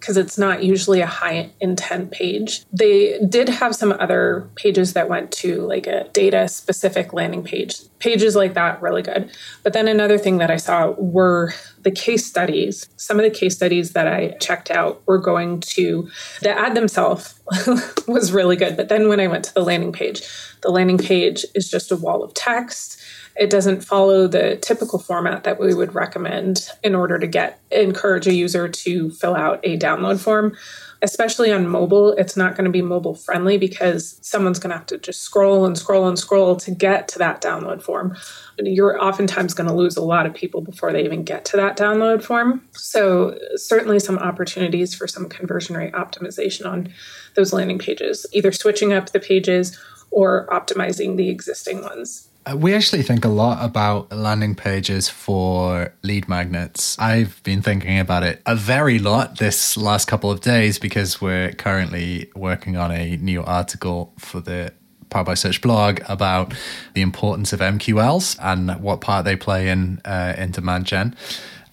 Because 0.00 0.16
it's 0.16 0.38
not 0.38 0.64
usually 0.64 1.00
a 1.00 1.06
high 1.06 1.50
intent 1.60 2.10
page. 2.10 2.64
They 2.72 3.20
did 3.28 3.48
have 3.50 3.76
some 3.76 3.92
other 3.92 4.48
pages 4.56 4.94
that 4.94 5.08
went 5.08 5.30
to 5.32 5.60
like 5.60 5.86
a 5.86 6.08
data 6.12 6.48
specific 6.48 7.12
landing 7.12 7.44
page. 7.44 7.80
Pages 7.98 8.34
like 8.34 8.54
that, 8.54 8.80
really 8.80 9.02
good. 9.02 9.30
But 9.62 9.74
then 9.74 9.86
another 9.86 10.16
thing 10.16 10.38
that 10.38 10.50
I 10.50 10.56
saw 10.56 10.92
were 10.92 11.52
the 11.82 11.90
case 11.90 12.26
studies. 12.26 12.88
Some 12.96 13.18
of 13.18 13.24
the 13.24 13.30
case 13.30 13.56
studies 13.56 13.92
that 13.92 14.06
I 14.06 14.36
checked 14.40 14.70
out 14.70 15.02
were 15.06 15.18
going 15.18 15.60
to 15.60 16.08
the 16.42 16.50
ad 16.50 16.74
themselves 16.74 17.34
was 18.06 18.32
really 18.32 18.56
good. 18.56 18.76
But 18.76 18.88
then 18.88 19.08
when 19.08 19.20
I 19.20 19.26
went 19.26 19.44
to 19.46 19.54
the 19.54 19.64
landing 19.64 19.92
page, 19.92 20.22
the 20.62 20.70
landing 20.70 20.98
page 20.98 21.44
is 21.54 21.70
just 21.70 21.90
a 21.90 21.96
wall 21.96 22.22
of 22.22 22.34
text 22.34 23.00
it 23.36 23.48
doesn't 23.48 23.82
follow 23.82 24.26
the 24.26 24.56
typical 24.56 24.98
format 24.98 25.44
that 25.44 25.58
we 25.58 25.74
would 25.74 25.94
recommend 25.94 26.68
in 26.82 26.94
order 26.94 27.18
to 27.18 27.26
get 27.26 27.58
encourage 27.70 28.26
a 28.26 28.34
user 28.34 28.68
to 28.68 29.10
fill 29.10 29.34
out 29.34 29.60
a 29.62 29.78
download 29.78 30.20
form 30.20 30.56
especially 31.02 31.52
on 31.52 31.66
mobile 31.66 32.12
it's 32.12 32.36
not 32.36 32.54
going 32.54 32.64
to 32.64 32.70
be 32.70 32.82
mobile 32.82 33.14
friendly 33.14 33.56
because 33.56 34.18
someone's 34.22 34.58
going 34.58 34.70
to 34.70 34.76
have 34.76 34.86
to 34.86 34.98
just 34.98 35.22
scroll 35.22 35.64
and 35.64 35.76
scroll 35.78 36.06
and 36.08 36.18
scroll 36.18 36.56
to 36.56 36.70
get 36.70 37.08
to 37.08 37.18
that 37.18 37.40
download 37.42 37.82
form. 37.82 38.16
You're 38.58 39.02
oftentimes 39.02 39.54
going 39.54 39.68
to 39.68 39.74
lose 39.74 39.96
a 39.96 40.02
lot 40.02 40.26
of 40.26 40.34
people 40.34 40.60
before 40.60 40.92
they 40.92 41.04
even 41.04 41.24
get 41.24 41.44
to 41.46 41.56
that 41.56 41.76
download 41.76 42.22
form. 42.22 42.62
So 42.72 43.38
certainly 43.56 43.98
some 43.98 44.18
opportunities 44.18 44.94
for 44.94 45.06
some 45.06 45.28
conversion 45.28 45.76
rate 45.76 45.92
optimization 45.92 46.66
on 46.66 46.92
those 47.34 47.52
landing 47.52 47.78
pages 47.78 48.26
either 48.32 48.52
switching 48.52 48.92
up 48.92 49.10
the 49.10 49.20
pages 49.20 49.78
or 50.10 50.48
optimizing 50.50 51.16
the 51.16 51.28
existing 51.28 51.82
ones 51.82 52.29
we 52.56 52.74
actually 52.74 53.02
think 53.02 53.24
a 53.24 53.28
lot 53.28 53.62
about 53.64 54.10
landing 54.12 54.54
pages 54.54 55.08
for 55.08 55.92
lead 56.02 56.28
magnets. 56.28 56.98
I've 56.98 57.42
been 57.42 57.62
thinking 57.62 57.98
about 57.98 58.22
it 58.22 58.42
a 58.46 58.56
very 58.56 58.98
lot 58.98 59.38
this 59.38 59.76
last 59.76 60.06
couple 60.06 60.30
of 60.30 60.40
days 60.40 60.78
because 60.78 61.20
we're 61.20 61.52
currently 61.52 62.30
working 62.34 62.76
on 62.76 62.90
a 62.90 63.16
new 63.18 63.42
article 63.42 64.14
for 64.18 64.40
the 64.40 64.72
Power 65.10 65.24
by 65.24 65.34
Search 65.34 65.60
blog 65.60 66.00
about 66.08 66.54
the 66.94 67.02
importance 67.02 67.52
of 67.52 67.60
MQLs 67.60 68.38
and 68.40 68.80
what 68.80 69.00
part 69.00 69.24
they 69.24 69.36
play 69.36 69.68
in 69.68 70.00
uh, 70.04 70.34
in 70.38 70.52
demand 70.52 70.86
gen. 70.86 71.16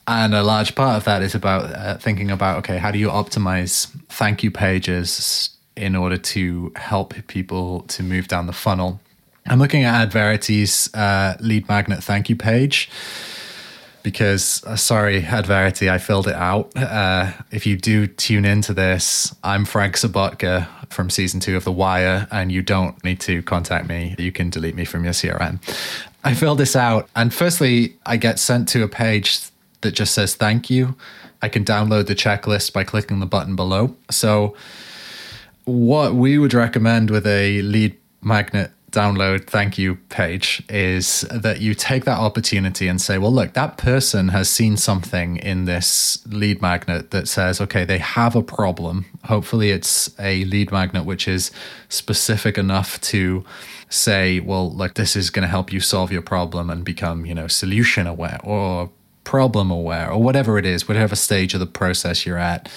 And 0.08 0.34
a 0.34 0.44
large 0.44 0.74
part 0.74 0.98
of 0.98 1.04
that 1.04 1.22
is 1.22 1.36
about 1.36 1.66
uh, 1.66 1.98
thinking 1.98 2.32
about 2.32 2.58
okay, 2.60 2.78
how 2.78 2.92
do 2.92 3.00
you 3.00 3.10
optimize 3.10 3.88
thank 4.10 4.44
you 4.44 4.52
pages 4.52 5.52
in 5.76 5.96
order 5.96 6.18
to 6.18 6.74
help 6.76 7.14
people 7.28 7.82
to 7.82 8.04
move 8.04 8.28
down 8.28 8.48
the 8.48 8.54
funnel? 8.54 9.00
I'm 9.50 9.60
looking 9.60 9.86
at 9.86 10.10
Adverity's 10.10 10.94
uh, 10.94 11.38
lead 11.40 11.70
magnet 11.70 12.04
thank 12.04 12.30
you 12.30 12.36
page 12.36 12.90
because, 14.04 14.62
uh, 14.66 14.76
sorry, 14.76 15.24
Adverity, 15.24 15.90
I 15.90 15.98
filled 16.00 16.28
it 16.28 16.36
out. 16.36 16.72
Uh, 16.76 17.32
if 17.52 17.66
you 17.66 17.78
do 17.78 18.08
tune 18.08 18.44
into 18.46 18.74
this, 18.74 19.34
I'm 19.44 19.64
Frank 19.64 19.96
Sobotka 19.96 20.68
from 20.90 21.10
season 21.10 21.40
two 21.40 21.56
of 21.56 21.64
The 21.64 21.72
Wire, 21.72 22.28
and 22.32 22.52
you 22.52 22.62
don't 22.62 23.02
need 23.04 23.20
to 23.22 23.42
contact 23.44 23.88
me. 23.88 24.16
You 24.18 24.32
can 24.32 24.50
delete 24.50 24.76
me 24.76 24.86
from 24.86 25.04
your 25.04 25.14
CRM. 25.14 25.60
I 26.24 26.34
filled 26.34 26.58
this 26.58 26.76
out, 26.76 27.10
and 27.16 27.34
firstly, 27.34 27.98
I 28.06 28.18
get 28.18 28.40
sent 28.40 28.68
to 28.70 28.84
a 28.84 28.88
page 28.88 29.40
that 29.82 29.92
just 29.92 30.14
says 30.14 30.36
thank 30.36 30.70
you. 30.70 30.96
I 31.42 31.50
can 31.50 31.64
download 31.64 32.08
the 32.08 32.16
checklist 32.16 32.74
by 32.74 32.84
clicking 32.84 33.20
the 33.20 33.26
button 33.26 33.56
below. 33.56 33.96
So, 34.10 34.56
what 35.66 36.16
we 36.16 36.38
would 36.38 36.54
recommend 36.54 37.12
with 37.12 37.28
a 37.28 37.62
lead 37.62 37.98
magnet 38.22 38.72
download 38.92 39.46
thank 39.46 39.78
you 39.78 39.96
page 40.10 40.64
is 40.70 41.22
that 41.30 41.60
you 41.60 41.74
take 41.74 42.06
that 42.06 42.18
opportunity 42.18 42.88
and 42.88 43.02
say, 43.02 43.18
well, 43.18 43.34
look, 43.34 43.54
that 43.54 43.78
person 43.78 44.30
has 44.30 44.50
seen 44.50 44.78
something 44.78 45.38
in 45.38 45.66
this 45.66 46.26
lead 46.28 46.62
magnet 46.62 47.12
that 47.12 47.28
says, 47.28 47.60
okay, 47.60 47.84
they 47.84 47.98
have 47.98 48.36
a 48.36 48.42
problem. 48.42 49.06
Hopefully, 49.26 49.72
it's 49.72 50.18
a 50.20 50.46
lead 50.46 50.72
magnet 50.72 51.04
which 51.04 51.28
is 51.28 51.52
specific 51.90 52.58
enough 52.58 53.00
to 53.02 53.44
say, 53.90 54.40
well, 54.40 54.72
look, 54.72 54.94
this 54.94 55.16
is 55.16 55.30
going 55.30 55.44
to 55.44 55.50
help 55.50 55.72
you 55.72 55.80
solve 55.80 56.12
your 56.12 56.22
problem 56.22 56.70
and 56.70 56.86
become, 56.86 57.26
you 57.26 57.36
know, 57.36 57.48
solution 57.48 58.08
aware 58.08 58.40
or 58.44 58.90
problem 59.26 59.70
aware 59.70 60.10
or 60.10 60.22
whatever 60.22 60.58
it 60.58 60.66
is, 60.66 60.88
whatever 60.88 61.16
stage 61.16 61.54
of 61.54 61.60
the 61.60 61.66
process 61.66 62.26
you're 62.26 62.38
at. 62.38 62.70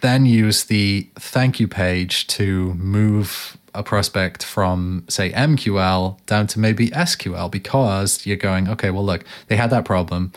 Then 0.00 0.26
use 0.26 0.64
the 0.64 1.08
thank 1.16 1.58
you 1.58 1.66
page 1.66 2.28
to 2.28 2.74
move 2.74 3.55
a 3.76 3.82
prospect 3.82 4.44
from, 4.44 5.04
say, 5.08 5.30
MQL 5.32 6.24
down 6.26 6.46
to 6.48 6.58
maybe 6.58 6.88
SQL 6.90 7.50
because 7.50 8.26
you're 8.26 8.36
going, 8.36 8.68
okay, 8.68 8.90
well, 8.90 9.04
look, 9.04 9.24
they 9.48 9.56
had 9.56 9.70
that 9.70 9.84
problem. 9.84 10.32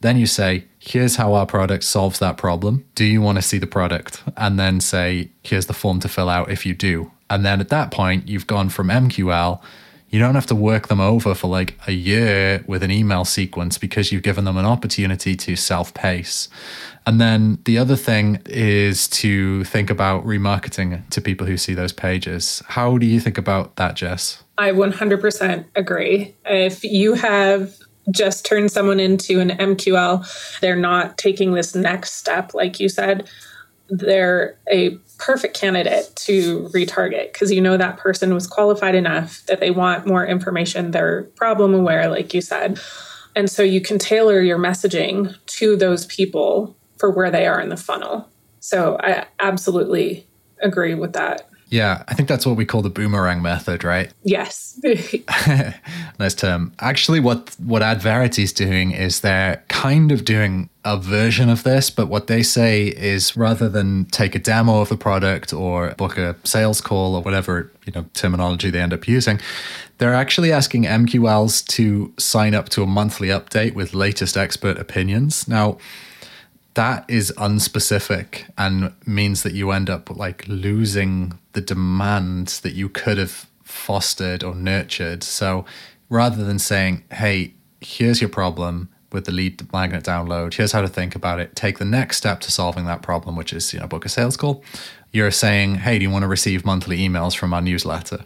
Then 0.00 0.18
you 0.18 0.26
say, 0.26 0.64
here's 0.78 1.16
how 1.16 1.32
our 1.32 1.46
product 1.46 1.84
solves 1.84 2.18
that 2.18 2.36
problem. 2.36 2.84
Do 2.94 3.04
you 3.04 3.22
want 3.22 3.36
to 3.36 3.42
see 3.42 3.58
the 3.58 3.66
product? 3.66 4.22
And 4.36 4.58
then 4.58 4.80
say, 4.80 5.30
here's 5.42 5.66
the 5.66 5.72
form 5.72 6.00
to 6.00 6.08
fill 6.08 6.28
out 6.28 6.50
if 6.50 6.66
you 6.66 6.74
do. 6.74 7.10
And 7.30 7.44
then 7.44 7.60
at 7.60 7.70
that 7.70 7.90
point, 7.90 8.28
you've 8.28 8.46
gone 8.46 8.68
from 8.68 8.88
MQL 8.88 9.62
you 10.14 10.20
don't 10.20 10.36
have 10.36 10.46
to 10.46 10.54
work 10.54 10.86
them 10.86 11.00
over 11.00 11.34
for 11.34 11.48
like 11.48 11.76
a 11.88 11.92
year 11.92 12.62
with 12.68 12.84
an 12.84 12.90
email 12.92 13.24
sequence 13.24 13.78
because 13.78 14.12
you've 14.12 14.22
given 14.22 14.44
them 14.44 14.56
an 14.56 14.64
opportunity 14.64 15.34
to 15.34 15.56
self 15.56 15.92
pace. 15.92 16.48
And 17.04 17.20
then 17.20 17.58
the 17.64 17.78
other 17.78 17.96
thing 17.96 18.40
is 18.46 19.08
to 19.08 19.64
think 19.64 19.90
about 19.90 20.24
remarketing 20.24 21.02
to 21.10 21.20
people 21.20 21.48
who 21.48 21.56
see 21.56 21.74
those 21.74 21.92
pages. 21.92 22.62
How 22.68 22.96
do 22.96 23.06
you 23.06 23.18
think 23.18 23.38
about 23.38 23.74
that, 23.74 23.96
Jess? 23.96 24.44
I 24.56 24.70
100% 24.70 25.64
agree. 25.74 26.32
If 26.44 26.84
you 26.84 27.14
have 27.14 27.74
just 28.12 28.46
turned 28.46 28.70
someone 28.70 29.00
into 29.00 29.40
an 29.40 29.50
MQL, 29.50 30.60
they're 30.60 30.76
not 30.76 31.18
taking 31.18 31.54
this 31.54 31.74
next 31.74 32.12
step, 32.12 32.54
like 32.54 32.78
you 32.78 32.88
said, 32.88 33.28
they're 33.88 34.56
a 34.70 34.96
perfect 35.18 35.58
candidate 35.58 36.10
to 36.16 36.68
retarget 36.74 37.32
because 37.32 37.52
you 37.52 37.60
know 37.60 37.76
that 37.76 37.98
person 37.98 38.34
was 38.34 38.46
qualified 38.46 38.94
enough 38.94 39.44
that 39.46 39.60
they 39.60 39.70
want 39.70 40.06
more 40.06 40.26
information. 40.26 40.90
They're 40.90 41.24
problem 41.36 41.74
aware, 41.74 42.08
like 42.08 42.34
you 42.34 42.40
said. 42.40 42.80
And 43.36 43.50
so 43.50 43.62
you 43.62 43.80
can 43.80 43.98
tailor 43.98 44.40
your 44.40 44.58
messaging 44.58 45.34
to 45.46 45.76
those 45.76 46.06
people 46.06 46.76
for 46.98 47.10
where 47.10 47.30
they 47.30 47.46
are 47.46 47.60
in 47.60 47.68
the 47.68 47.76
funnel. 47.76 48.28
So 48.60 48.96
I 49.00 49.26
absolutely 49.40 50.26
agree 50.62 50.94
with 50.94 51.12
that. 51.14 51.48
Yeah, 51.74 52.04
I 52.06 52.14
think 52.14 52.28
that's 52.28 52.46
what 52.46 52.56
we 52.56 52.64
call 52.64 52.82
the 52.82 52.88
boomerang 52.88 53.42
method, 53.42 53.82
right? 53.82 54.12
Yes. 54.22 54.78
nice 56.18 56.34
term. 56.34 56.72
Actually, 56.78 57.18
what 57.18 57.54
what 57.58 57.82
Adverity 57.82 58.44
is 58.44 58.52
doing 58.52 58.92
is 58.92 59.20
they're 59.20 59.62
kind 59.68 60.12
of 60.12 60.24
doing 60.24 60.68
a 60.84 60.96
version 60.96 61.48
of 61.48 61.64
this, 61.64 61.90
but 61.90 62.06
what 62.06 62.28
they 62.28 62.42
say 62.42 62.86
is 62.86 63.36
rather 63.36 63.68
than 63.68 64.04
take 64.06 64.34
a 64.34 64.38
demo 64.38 64.80
of 64.80 64.88
the 64.88 64.96
product 64.96 65.52
or 65.52 65.94
book 65.94 66.16
a 66.16 66.36
sales 66.44 66.80
call 66.80 67.16
or 67.16 67.22
whatever 67.22 67.70
you 67.86 67.92
know 67.92 68.06
terminology 68.14 68.70
they 68.70 68.80
end 68.80 68.92
up 68.92 69.08
using, 69.08 69.40
they're 69.98 70.14
actually 70.14 70.52
asking 70.52 70.84
MQLs 70.84 71.66
to 71.68 72.12
sign 72.18 72.54
up 72.54 72.68
to 72.70 72.82
a 72.82 72.86
monthly 72.86 73.28
update 73.28 73.74
with 73.74 73.94
latest 73.94 74.36
expert 74.36 74.78
opinions. 74.78 75.48
Now 75.48 75.78
that 76.74 77.04
is 77.08 77.32
unspecific 77.36 78.50
and 78.58 78.92
means 79.06 79.42
that 79.44 79.54
you 79.54 79.70
end 79.70 79.88
up 79.88 80.10
like 80.10 80.46
losing 80.48 81.38
the 81.52 81.60
demand 81.60 82.48
that 82.62 82.74
you 82.74 82.88
could 82.88 83.16
have 83.16 83.46
fostered 83.62 84.42
or 84.42 84.54
nurtured. 84.54 85.22
So 85.22 85.64
rather 86.08 86.44
than 86.44 86.58
saying, 86.58 87.04
hey, 87.12 87.54
here's 87.80 88.20
your 88.20 88.30
problem 88.30 88.88
with 89.12 89.26
the 89.26 89.32
lead 89.32 89.72
magnet 89.72 90.02
download, 90.02 90.54
here's 90.54 90.72
how 90.72 90.80
to 90.80 90.88
think 90.88 91.14
about 91.14 91.38
it, 91.38 91.54
take 91.54 91.78
the 91.78 91.84
next 91.84 92.16
step 92.16 92.40
to 92.40 92.50
solving 92.50 92.84
that 92.86 93.02
problem, 93.02 93.36
which 93.36 93.52
is, 93.52 93.72
you 93.72 93.78
know, 93.78 93.86
book 93.86 94.04
a 94.04 94.08
sales 94.08 94.36
call. 94.36 94.64
You're 95.12 95.30
saying, 95.30 95.76
hey, 95.76 95.98
do 95.98 96.04
you 96.04 96.10
want 96.10 96.24
to 96.24 96.28
receive 96.28 96.64
monthly 96.64 96.98
emails 96.98 97.36
from 97.36 97.54
our 97.54 97.62
newsletter? 97.62 98.24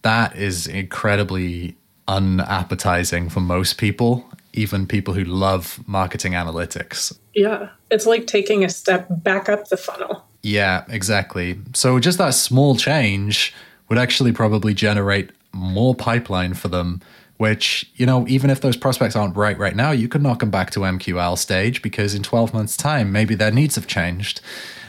That 0.00 0.34
is 0.36 0.66
incredibly 0.66 1.76
unappetizing 2.08 3.28
for 3.28 3.40
most 3.40 3.76
people 3.76 4.24
even 4.52 4.86
people 4.86 5.14
who 5.14 5.24
love 5.24 5.82
marketing 5.86 6.32
analytics. 6.32 7.16
Yeah, 7.34 7.70
it's 7.90 8.06
like 8.06 8.26
taking 8.26 8.64
a 8.64 8.68
step 8.68 9.06
back 9.10 9.48
up 9.48 9.68
the 9.68 9.76
funnel. 9.76 10.24
Yeah, 10.42 10.84
exactly. 10.88 11.58
So 11.74 11.98
just 11.98 12.18
that 12.18 12.34
small 12.34 12.76
change 12.76 13.54
would 13.88 13.98
actually 13.98 14.32
probably 14.32 14.74
generate 14.74 15.30
more 15.52 15.94
pipeline 15.94 16.54
for 16.54 16.68
them 16.68 17.00
which, 17.40 17.90
you 17.96 18.04
know, 18.04 18.28
even 18.28 18.50
if 18.50 18.60
those 18.60 18.76
prospects 18.76 19.16
aren't 19.16 19.34
right 19.34 19.56
right 19.56 19.74
now, 19.74 19.92
you 19.92 20.08
could 20.08 20.20
knock 20.20 20.40
them 20.40 20.50
back 20.50 20.70
to 20.72 20.80
MQL 20.80 21.38
stage 21.38 21.80
because 21.80 22.14
in 22.14 22.22
12 22.22 22.52
months' 22.52 22.76
time, 22.76 23.10
maybe 23.12 23.34
their 23.34 23.50
needs 23.50 23.76
have 23.76 23.86
changed. 23.86 24.42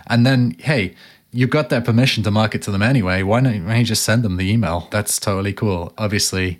And 0.08 0.25
then, 0.25 0.58
hey, 0.60 0.94
you've 1.32 1.50
got 1.50 1.70
their 1.70 1.80
permission 1.80 2.24
to 2.24 2.32
market 2.32 2.62
to 2.63 2.72
them 2.72 2.82
anyway. 2.82 3.24
Why 3.24 3.39
don't 3.39 3.65
you 3.65 3.84
just 3.86 4.03
send 4.03 4.24
them 4.24 4.36
the 4.36 4.51
email? 4.51 4.89
That's 4.91 5.18
totally 5.18 5.53
cool. 5.53 5.94
Obviously, 5.98 6.60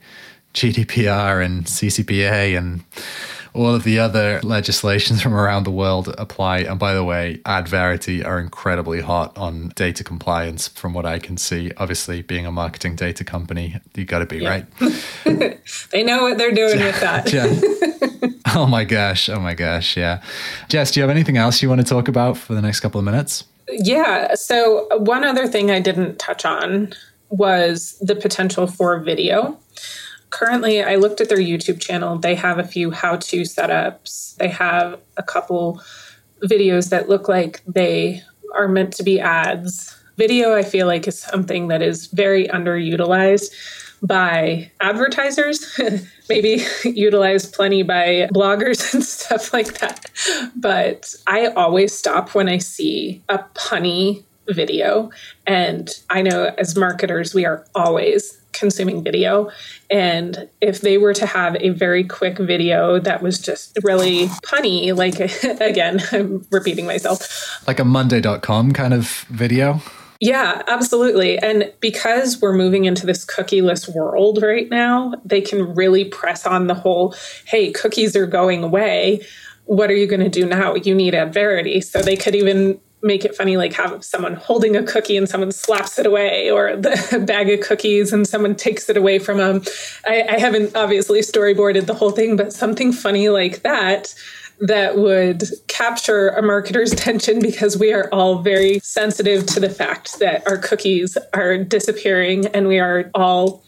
GDPR 0.54 1.44
and 1.44 1.66
CCPA 1.66 2.58
and 2.58 2.84
all 3.54 3.74
of 3.76 3.84
the 3.84 4.00
other 4.00 4.40
legislations 4.44 5.22
from 5.24 5.34
around 5.34 5.64
the 5.64 5.72
world 5.72 6.14
apply. 6.18 6.60
And 6.60 6.80
by 6.80 6.94
the 6.94 7.04
way, 7.04 7.42
Adverity 7.46 8.24
are 8.24 8.40
incredibly 8.40 9.02
hot 9.02 9.38
on 9.38 9.70
data 9.76 10.04
compliance 10.04 10.68
from 10.68 10.94
what 10.94 11.06
I 11.06 11.20
can 11.20 11.38
see. 11.38 11.72
Obviously, 11.78 12.22
being 12.22 12.46
a 12.46 12.52
marketing 12.52 12.96
data 12.96 13.24
company, 13.24 13.78
you 13.96 14.06
got 14.06 14.20
to 14.20 14.26
be 14.26 14.40
yeah. 14.40 14.50
right. 14.50 14.66
they 15.92 16.04
know 16.04 16.24
what 16.24 16.38
they're 16.38 16.54
doing 16.54 16.80
with 16.80 17.00
that. 17.02 17.32
yeah. 17.32 18.28
Oh 18.54 18.68
my 18.68 18.84
gosh. 18.84 19.30
Oh 19.30 19.40
my 19.40 19.54
gosh. 19.54 19.96
Yeah. 19.96 20.22
Jess, 20.68 20.92
do 20.92 21.00
you 21.00 21.04
have 21.04 21.10
anything 21.10 21.38
else 21.38 21.62
you 21.62 21.70
want 21.70 21.80
to 21.80 21.88
talk 21.88 22.10
about 22.10 22.38
for 22.38 22.54
the 22.54 22.62
next 22.62 22.82
couple 22.82 23.00
of 23.00 23.06
minutes? 23.06 23.46
Yeah. 23.70 24.36
So, 24.36 24.88
one 24.98 25.24
other 25.24 25.48
thing 25.48 25.72
I 25.72 25.80
didn't 25.80 26.20
touch 26.20 26.44
on 26.44 26.94
was 27.30 27.98
the 28.02 28.16
potential 28.16 28.68
for 28.68 29.00
video. 29.00 29.58
Currently, 30.32 30.82
I 30.82 30.96
looked 30.96 31.22
at 31.22 31.30
their 31.30 31.38
YouTube 31.38 31.80
channel. 31.80 32.18
They 32.18 32.36
have 32.36 32.58
a 32.58 32.64
few 32.64 32.92
how 32.92 33.18
to 33.18 33.42
setups, 33.42 34.36
they 34.38 34.50
have 34.50 35.00
a 35.18 35.24
couple 35.24 35.82
videos 36.44 36.90
that 36.90 37.08
look 37.08 37.30
like 37.30 37.62
they 37.68 38.24
are 38.56 38.68
meant 38.68 38.94
to 38.94 39.04
be 39.04 39.20
ads. 39.20 39.96
Video, 40.18 40.56
I 40.56 40.64
feel 40.64 40.88
like, 40.88 41.08
is 41.08 41.20
something 41.20 41.68
that 41.68 41.82
is 41.82 42.08
very 42.08 42.48
underutilized 42.48 43.52
by 44.04 44.72
advertisers, 44.80 45.80
maybe 46.30 46.64
utilized 46.84 47.54
plenty 47.54 47.84
by 47.84 48.28
bloggers 48.34 48.94
and 48.94 49.04
stuff 49.04 49.54
like 49.54 49.80
that. 49.80 50.10
But 50.56 51.14
I 51.28 51.48
always 51.48 51.96
stop 51.98 52.34
when 52.34 52.50
I 52.50 52.58
see 52.58 53.22
a 53.30 53.40
punny 53.54 54.24
video. 54.48 55.12
And 55.46 55.90
I 56.10 56.22
know 56.22 56.54
as 56.58 56.76
marketers, 56.76 57.34
we 57.34 57.46
are 57.46 57.66
always 57.76 58.41
consuming 58.54 59.04
video. 59.04 59.50
And 59.90 60.50
if 60.62 60.82
they 60.82 60.98
were 60.98 61.14
to 61.14 61.26
have 61.26 61.56
a 61.60 61.70
very 61.70 62.04
quick 62.04 62.38
video 62.38 63.00
that 63.00 63.22
was 63.22 63.40
just 63.40 63.78
really 63.84 64.28
punny, 64.46 64.96
like 64.96 65.20
again, 65.62 66.02
I'm 66.12 66.46
repeating 66.52 66.86
myself. 66.86 67.68
Like 67.68 67.80
a 67.80 67.86
Monday.com 67.86 68.74
kind 68.74 68.94
of 68.94 69.26
video? 69.30 69.82
Yeah, 70.20 70.62
absolutely. 70.68 71.40
And 71.40 71.74
because 71.80 72.40
we're 72.40 72.56
moving 72.56 72.86
into 72.86 73.08
this 73.08 73.26
cookieless 73.26 73.94
world 73.94 74.42
right 74.44 74.70
now, 74.70 75.14
they 75.26 75.42
can 75.42 75.74
really 75.74 76.06
press 76.06 76.46
on 76.46 76.68
the 76.68 76.76
whole 76.76 77.16
hey, 77.46 77.72
cookies 77.72 78.16
are 78.16 78.28
going 78.28 78.64
away. 78.64 79.26
What 79.66 79.90
are 79.90 79.96
you 79.96 80.06
going 80.06 80.22
to 80.22 80.30
do 80.30 80.46
now? 80.46 80.76
You 80.76 80.94
need 80.94 81.16
Adverity. 81.16 81.82
So 81.82 82.04
they 82.04 82.16
could 82.16 82.36
even 82.36 82.80
make 83.04 83.26
it 83.26 83.36
funny, 83.36 83.58
like 83.58 83.74
have 83.74 84.04
someone 84.04 84.36
holding 84.36 84.76
a 84.76 84.84
cookie 84.84 85.18
and 85.18 85.28
someone 85.28 85.52
slaps 85.52 85.98
it 85.98 86.06
away, 86.06 86.50
or 86.50 86.76
the 86.78 87.24
bag 87.26 87.50
of 87.50 87.62
cookies 87.62 88.14
and 88.14 88.28
someone 88.28 88.56
takes 88.56 88.90
it 88.90 88.98
away 88.98 89.20
from 89.20 89.38
them. 89.38 89.62
I, 90.06 90.24
I 90.24 90.40
haven't 90.40 90.76
obviously 90.76 91.22
storyboarded 91.22 91.86
the 91.86 91.94
whole 91.94 92.12
thing, 92.12 92.36
but 92.36 92.54
something 92.54 92.92
funny 92.92 93.30
like 93.30 93.62
that 93.62 94.14
that 94.62 94.96
would 94.96 95.44
capture 95.68 96.30
a 96.30 96.42
marketer's 96.42 96.94
attention 96.94 97.40
because 97.40 97.78
we 97.78 97.92
are 97.92 98.08
all 98.12 98.42
very 98.42 98.80
sensitive 98.80 99.46
to 99.48 99.60
the 99.60 99.70
fact 99.70 100.20
that 100.20 100.48
our 100.48 100.58
cookies 100.58 101.18
are 101.34 101.58
disappearing 101.58 102.46
and 102.48 102.68
we 102.68 102.80
are 102.80 103.10
all 103.16 103.64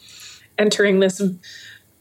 entering 0.57 0.99
this 0.99 1.21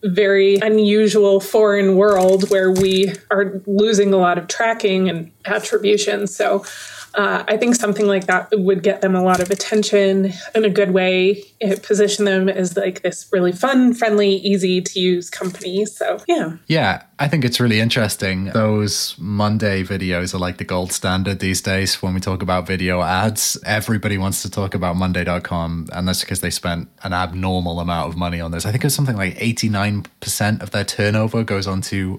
very 0.05 0.57
unusual 0.57 1.41
foreign 1.41 1.97
world 1.97 2.51
where 2.51 2.71
we 2.71 3.12
are 3.31 3.62
losing 3.67 4.12
a 4.12 4.17
lot 4.17 4.37
of 4.37 4.49
tracking 4.49 5.09
and 5.09 5.31
attribution. 5.47 6.27
So 6.27 6.65
uh, 7.14 7.45
I 7.47 7.57
think 7.57 7.75
something 7.75 8.07
like 8.07 8.26
that 8.26 8.49
would 8.52 8.83
get 8.83 9.00
them 9.00 9.14
a 9.14 9.23
lot 9.23 9.40
of 9.40 9.50
attention 9.50 10.33
in 10.54 10.64
a 10.64 10.71
good 10.71 10.92
way. 10.92 11.42
It 11.61 11.83
position 11.83 12.25
them 12.25 12.49
as 12.49 12.76
like 12.76 13.02
this 13.02 13.28
really 13.33 13.52
fun, 13.52 13.95
friendly, 13.95 14.37
easy 14.37 14.81
to 14.81 15.00
use 15.00 15.28
company. 15.28 15.85
So 15.85 16.19
yeah, 16.26 16.57
yeah, 16.66 17.02
I 17.19 17.28
think 17.28 17.45
it's 17.45 17.61
really 17.61 17.81
interesting. 17.81 18.47
Those 18.47 19.14
Monday 19.19 19.83
videos 19.83 20.35
are 20.35 20.38
like 20.38 20.59
the 20.59 20.64
gold 20.64 20.92
standard 20.92 21.40
these 21.40 21.61
days 21.61 22.02
when 22.02 22.14
we 22.14 22.21
talk 22.21 22.42
about 22.42 22.66
video 22.66 23.02
ads. 23.02 23.59
Everybody 23.64 24.16
wants 24.19 24.42
to 24.42 24.50
talk 24.50 24.75
about 24.75 24.97
Monday.com, 24.97 25.88
and 25.92 26.09
that's 26.09 26.21
because 26.21 26.40
they 26.40 26.50
spent 26.50 26.88
an 27.02 27.12
abnormal 27.12 27.81
amount 27.81 28.09
of 28.09 28.16
money 28.16 28.40
on 28.40 28.52
this. 28.52 28.64
I 28.64 28.73
think 28.73 28.85
it's 28.85 28.95
something 28.95 29.16
like 29.16 29.37
eighty 29.38 29.69
nine 29.69 30.07
percent 30.21 30.62
of 30.62 30.71
their 30.71 30.85
turnover 30.85 31.45
goes 31.45 31.66
onto 31.66 32.19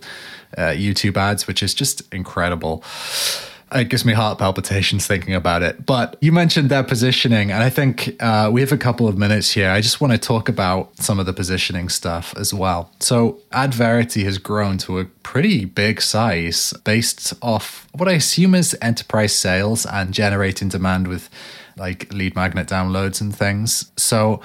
uh, 0.57 0.71
YouTube 0.71 1.17
ads, 1.17 1.47
which 1.47 1.63
is 1.63 1.73
just 1.73 2.01
incredible 2.13 2.83
it 3.73 3.89
gives 3.89 4.05
me 4.05 4.13
heart 4.13 4.37
palpitations 4.39 5.07
thinking 5.07 5.33
about 5.33 5.61
it. 5.61 5.85
But 5.85 6.17
you 6.21 6.31
mentioned 6.31 6.69
their 6.69 6.83
positioning, 6.83 7.51
and 7.51 7.63
I 7.63 7.69
think 7.69 8.15
uh, 8.21 8.49
we 8.51 8.61
have 8.61 8.71
a 8.71 8.77
couple 8.77 9.07
of 9.07 9.17
minutes 9.17 9.51
here. 9.51 9.69
I 9.69 9.81
just 9.81 10.01
want 10.01 10.13
to 10.13 10.19
talk 10.19 10.49
about 10.49 10.95
some 10.97 11.19
of 11.19 11.25
the 11.25 11.33
positioning 11.33 11.89
stuff 11.89 12.33
as 12.37 12.53
well. 12.53 12.91
So, 12.99 13.39
Adverity 13.51 14.23
has 14.25 14.37
grown 14.37 14.77
to 14.79 14.99
a 14.99 15.05
pretty 15.05 15.65
big 15.65 16.01
size 16.01 16.73
based 16.83 17.33
off 17.41 17.87
what 17.93 18.07
I 18.07 18.13
assume 18.13 18.55
is 18.55 18.77
enterprise 18.81 19.35
sales 19.35 19.85
and 19.85 20.13
generating 20.13 20.69
demand 20.69 21.07
with 21.07 21.29
like 21.75 22.11
lead 22.13 22.35
magnet 22.35 22.67
downloads 22.67 23.21
and 23.21 23.35
things. 23.35 23.91
So, 23.97 24.41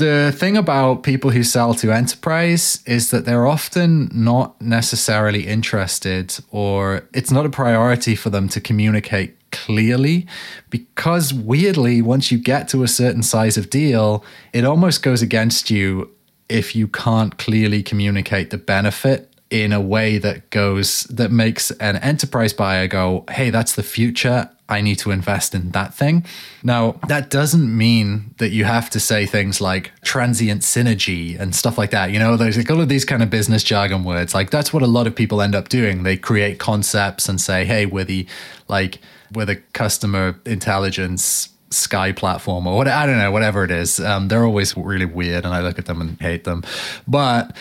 the 0.00 0.32
thing 0.34 0.56
about 0.56 1.02
people 1.02 1.30
who 1.30 1.42
sell 1.42 1.74
to 1.74 1.92
enterprise 1.92 2.82
is 2.86 3.10
that 3.10 3.26
they're 3.26 3.46
often 3.46 4.10
not 4.14 4.58
necessarily 4.58 5.46
interested 5.46 6.38
or 6.50 7.06
it's 7.12 7.30
not 7.30 7.44
a 7.44 7.50
priority 7.50 8.14
for 8.14 8.30
them 8.30 8.48
to 8.48 8.62
communicate 8.62 9.36
clearly 9.50 10.26
because 10.70 11.34
weirdly 11.34 12.00
once 12.00 12.32
you 12.32 12.38
get 12.38 12.66
to 12.66 12.82
a 12.82 12.88
certain 12.88 13.22
size 13.22 13.58
of 13.58 13.68
deal 13.68 14.24
it 14.54 14.64
almost 14.64 15.02
goes 15.02 15.20
against 15.20 15.70
you 15.70 16.10
if 16.48 16.74
you 16.74 16.88
can't 16.88 17.36
clearly 17.36 17.82
communicate 17.82 18.48
the 18.48 18.58
benefit 18.58 19.29
in 19.50 19.72
a 19.72 19.80
way 19.80 20.18
that 20.18 20.48
goes 20.50 21.04
that 21.04 21.30
makes 21.30 21.70
an 21.72 21.96
enterprise 21.96 22.52
buyer 22.52 22.86
go 22.86 23.24
hey 23.30 23.50
that's 23.50 23.74
the 23.74 23.82
future 23.82 24.48
I 24.70 24.80
need 24.82 25.00
to 25.00 25.10
invest 25.10 25.52
in 25.52 25.72
that 25.72 25.92
thing. 25.92 26.24
Now, 26.62 26.92
that 27.08 27.28
doesn't 27.28 27.76
mean 27.76 28.36
that 28.38 28.50
you 28.50 28.64
have 28.64 28.88
to 28.90 29.00
say 29.00 29.26
things 29.26 29.60
like 29.60 29.90
transient 30.02 30.62
synergy 30.62 31.38
and 31.38 31.54
stuff 31.54 31.76
like 31.76 31.90
that. 31.90 32.12
You 32.12 32.20
know, 32.20 32.36
there's 32.36 32.56
like 32.56 32.70
all 32.70 32.80
of 32.80 32.88
these 32.88 33.04
kind 33.04 33.20
of 33.20 33.28
business 33.28 33.64
jargon 33.64 34.04
words. 34.04 34.32
Like 34.32 34.50
that's 34.50 34.72
what 34.72 34.84
a 34.84 34.86
lot 34.86 35.08
of 35.08 35.16
people 35.16 35.42
end 35.42 35.56
up 35.56 35.68
doing. 35.68 36.04
They 36.04 36.16
create 36.16 36.60
concepts 36.60 37.28
and 37.28 37.40
say, 37.40 37.64
hey, 37.64 37.84
we're 37.84 38.04
the 38.04 38.26
like 38.68 39.00
we're 39.32 39.44
the 39.44 39.56
customer 39.56 40.40
intelligence 40.46 41.48
sky 41.70 42.12
platform 42.12 42.66
or 42.66 42.76
what 42.76 42.86
I 42.86 43.06
don't 43.06 43.18
know, 43.18 43.32
whatever 43.32 43.64
it 43.64 43.72
is. 43.72 43.98
Um, 43.98 44.28
they're 44.28 44.44
always 44.44 44.76
really 44.76 45.04
weird 45.04 45.44
and 45.44 45.52
I 45.52 45.62
look 45.62 45.80
at 45.80 45.86
them 45.86 46.00
and 46.00 46.20
hate 46.20 46.44
them. 46.44 46.62
But 47.08 47.56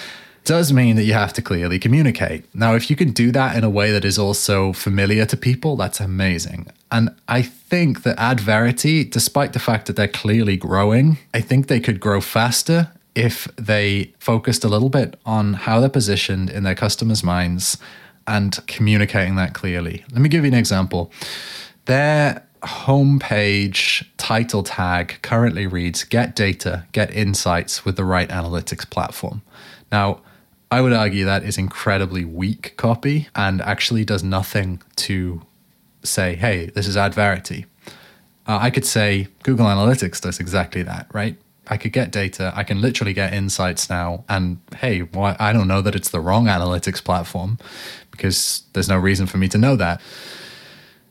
does 0.49 0.73
mean 0.73 0.95
that 0.95 1.03
you 1.03 1.13
have 1.13 1.31
to 1.31 1.43
clearly 1.43 1.77
communicate. 1.77 2.43
Now, 2.55 2.73
if 2.73 2.89
you 2.89 2.95
can 2.95 3.11
do 3.11 3.31
that 3.33 3.55
in 3.55 3.63
a 3.63 3.69
way 3.69 3.91
that 3.91 4.03
is 4.03 4.17
also 4.17 4.73
familiar 4.73 5.23
to 5.27 5.37
people, 5.37 5.75
that's 5.75 5.99
amazing. 5.99 6.65
And 6.91 7.11
I 7.27 7.43
think 7.43 8.01
that 8.01 8.17
Adverity, 8.17 9.03
despite 9.03 9.53
the 9.53 9.59
fact 9.59 9.85
that 9.85 9.95
they're 9.95 10.07
clearly 10.07 10.57
growing, 10.57 11.19
I 11.35 11.41
think 11.41 11.67
they 11.67 11.79
could 11.79 11.99
grow 11.99 12.19
faster 12.19 12.91
if 13.13 13.47
they 13.57 14.11
focused 14.17 14.63
a 14.63 14.67
little 14.67 14.89
bit 14.89 15.19
on 15.23 15.53
how 15.53 15.79
they're 15.79 15.87
positioned 15.87 16.49
in 16.49 16.63
their 16.63 16.73
customers' 16.73 17.23
minds 17.23 17.77
and 18.25 18.57
communicating 18.65 19.35
that 19.35 19.53
clearly. 19.53 20.03
Let 20.11 20.21
me 20.21 20.29
give 20.29 20.45
you 20.45 20.47
an 20.47 20.57
example. 20.57 21.11
Their 21.85 22.43
homepage 22.63 24.03
title 24.17 24.63
tag 24.63 25.19
currently 25.21 25.67
reads 25.67 26.03
Get 26.03 26.35
data, 26.35 26.87
get 26.91 27.13
insights 27.15 27.85
with 27.85 27.97
the 27.97 28.03
right 28.03 28.29
analytics 28.29 28.89
platform. 28.89 29.43
Now, 29.91 30.21
I 30.71 30.81
would 30.81 30.93
argue 30.93 31.25
that 31.25 31.43
is 31.43 31.57
incredibly 31.57 32.25
weak 32.25 32.75
copy 32.77 33.27
and 33.35 33.61
actually 33.61 34.05
does 34.05 34.23
nothing 34.23 34.81
to 34.97 35.41
say, 36.03 36.35
hey, 36.35 36.67
this 36.67 36.87
is 36.87 36.95
Adverity. 36.95 37.65
Uh, 38.47 38.59
I 38.61 38.69
could 38.69 38.85
say 38.85 39.27
Google 39.43 39.65
Analytics 39.65 40.21
does 40.21 40.39
exactly 40.39 40.83
that, 40.83 41.07
right? 41.11 41.37
I 41.67 41.77
could 41.77 41.91
get 41.91 42.11
data. 42.11 42.51
I 42.55 42.63
can 42.63 42.81
literally 42.81 43.13
get 43.13 43.33
insights 43.33 43.89
now. 43.89 44.25
And 44.29 44.59
hey, 44.77 45.01
why, 45.01 45.35
I 45.39 45.53
don't 45.53 45.67
know 45.67 45.81
that 45.81 45.95
it's 45.95 46.09
the 46.09 46.19
wrong 46.19 46.45
analytics 46.45 47.03
platform 47.03 47.57
because 48.11 48.63
there's 48.73 48.89
no 48.89 48.97
reason 48.97 49.27
for 49.27 49.37
me 49.37 49.47
to 49.49 49.57
know 49.57 49.75
that. 49.75 50.01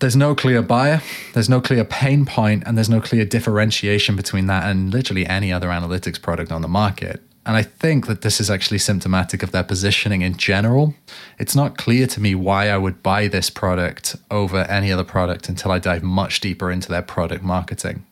There's 0.01 0.17
no 0.17 0.37
clear 0.37 0.63
buyer, 0.63 1.03
there's 1.35 1.49
no 1.49 1.61
clear 1.61 1.85
pain 1.85 2.25
point, 2.25 2.63
and 2.67 2.77
there's 2.77 2.89
no 2.89 3.01
clear 3.01 3.25
differentiation 3.25 4.15
between 4.15 4.47
that 4.47 4.69
and 4.71 4.93
literally 4.93 5.27
any 5.27 5.53
other 5.53 5.69
analytics 5.69 6.23
product 6.23 6.53
on 6.53 6.63
the 6.63 6.69
market. 6.69 7.21
And 7.49 7.57
I 7.57 7.63
think 7.63 8.09
that 8.09 8.21
this 8.21 8.43
is 8.43 8.51
actually 8.51 8.77
symptomatic 8.77 9.43
of 9.43 9.53
their 9.53 9.65
positioning 9.65 10.21
in 10.21 10.37
general. 10.37 10.95
It's 11.39 11.57
not 11.57 11.79
clear 11.79 12.07
to 12.09 12.21
me 12.21 12.35
why 12.35 12.69
I 12.69 12.77
would 12.77 13.03
buy 13.03 13.27
this 13.27 13.49
product 13.49 14.17
over 14.31 14.59
any 14.65 14.93
other 14.93 15.03
product 15.03 15.49
until 15.49 15.73
I 15.73 15.79
dive 15.79 16.03
much 16.03 16.41
deeper 16.41 16.71
into 16.71 16.91
their 16.91 17.01
product 17.01 17.43
marketing. 17.43 18.05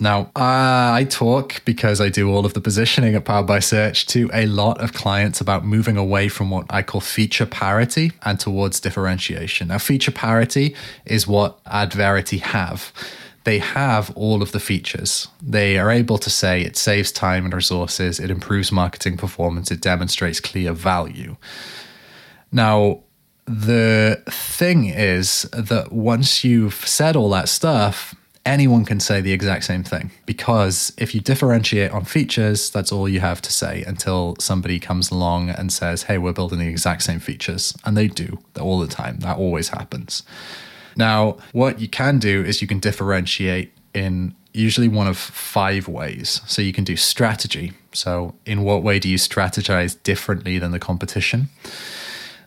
Now, 0.00 0.22
uh, 0.34 0.90
I 0.98 1.06
talk 1.08 1.64
because 1.64 2.00
I 2.00 2.08
do 2.08 2.28
all 2.28 2.44
of 2.44 2.54
the 2.54 2.60
positioning 2.60 3.14
at 3.14 3.24
Powered 3.24 3.46
by 3.46 3.60
Search 3.60 4.04
to 4.08 4.28
a 4.34 4.46
lot 4.46 4.80
of 4.80 4.92
clients 4.92 5.40
about 5.40 5.64
moving 5.64 5.96
away 5.96 6.26
from 6.26 6.50
what 6.50 6.66
I 6.68 6.82
call 6.82 7.00
feature 7.00 7.46
parity 7.46 8.10
and 8.22 8.40
towards 8.40 8.80
differentiation. 8.80 9.68
Now, 9.68 9.78
feature 9.78 10.10
parity 10.10 10.74
is 11.06 11.28
what 11.28 11.60
Adverity 11.66 12.38
have 12.38 12.92
they 13.44 13.58
have 13.58 14.10
all 14.16 14.42
of 14.42 14.52
the 14.52 14.60
features. 14.60 15.28
They 15.40 15.78
are 15.78 15.90
able 15.90 16.18
to 16.18 16.30
say 16.30 16.62
it 16.62 16.76
saves 16.76 17.12
time 17.12 17.44
and 17.44 17.54
resources, 17.54 18.20
it 18.20 18.30
improves 18.30 18.72
marketing 18.72 19.16
performance, 19.16 19.70
it 19.70 19.80
demonstrates 19.80 20.40
clear 20.40 20.72
value. 20.72 21.36
Now, 22.50 23.00
the 23.46 24.22
thing 24.28 24.86
is 24.86 25.42
that 25.52 25.92
once 25.92 26.44
you've 26.44 26.86
said 26.86 27.16
all 27.16 27.30
that 27.30 27.48
stuff, 27.48 28.14
anyone 28.44 28.84
can 28.84 29.00
say 29.00 29.20
the 29.20 29.32
exact 29.32 29.64
same 29.64 29.84
thing 29.84 30.10
because 30.26 30.92
if 30.96 31.14
you 31.14 31.20
differentiate 31.20 31.90
on 31.92 32.04
features, 32.04 32.70
that's 32.70 32.92
all 32.92 33.08
you 33.08 33.20
have 33.20 33.40
to 33.42 33.52
say 33.52 33.82
until 33.86 34.36
somebody 34.38 34.78
comes 34.78 35.10
along 35.10 35.50
and 35.50 35.72
says, 35.72 36.04
Hey, 36.04 36.18
we're 36.18 36.32
building 36.32 36.58
the 36.58 36.68
exact 36.68 37.02
same 37.02 37.20
features. 37.20 37.74
And 37.84 37.96
they 37.96 38.08
do 38.08 38.38
all 38.60 38.78
the 38.78 38.86
time. 38.86 39.18
That 39.20 39.38
always 39.38 39.68
happens. 39.68 40.22
Now, 40.96 41.38
what 41.52 41.80
you 41.80 41.88
can 41.88 42.18
do 42.18 42.44
is 42.44 42.60
you 42.60 42.68
can 42.68 42.78
differentiate 42.78 43.72
in 43.94 44.34
usually 44.52 44.88
one 44.88 45.06
of 45.06 45.16
five 45.16 45.88
ways. 45.88 46.40
So 46.46 46.62
you 46.62 46.72
can 46.72 46.84
do 46.84 46.96
strategy. 46.96 47.72
So, 47.92 48.34
in 48.46 48.62
what 48.62 48.82
way 48.82 48.98
do 48.98 49.08
you 49.08 49.18
strategize 49.18 50.00
differently 50.02 50.58
than 50.58 50.70
the 50.70 50.78
competition? 50.78 51.48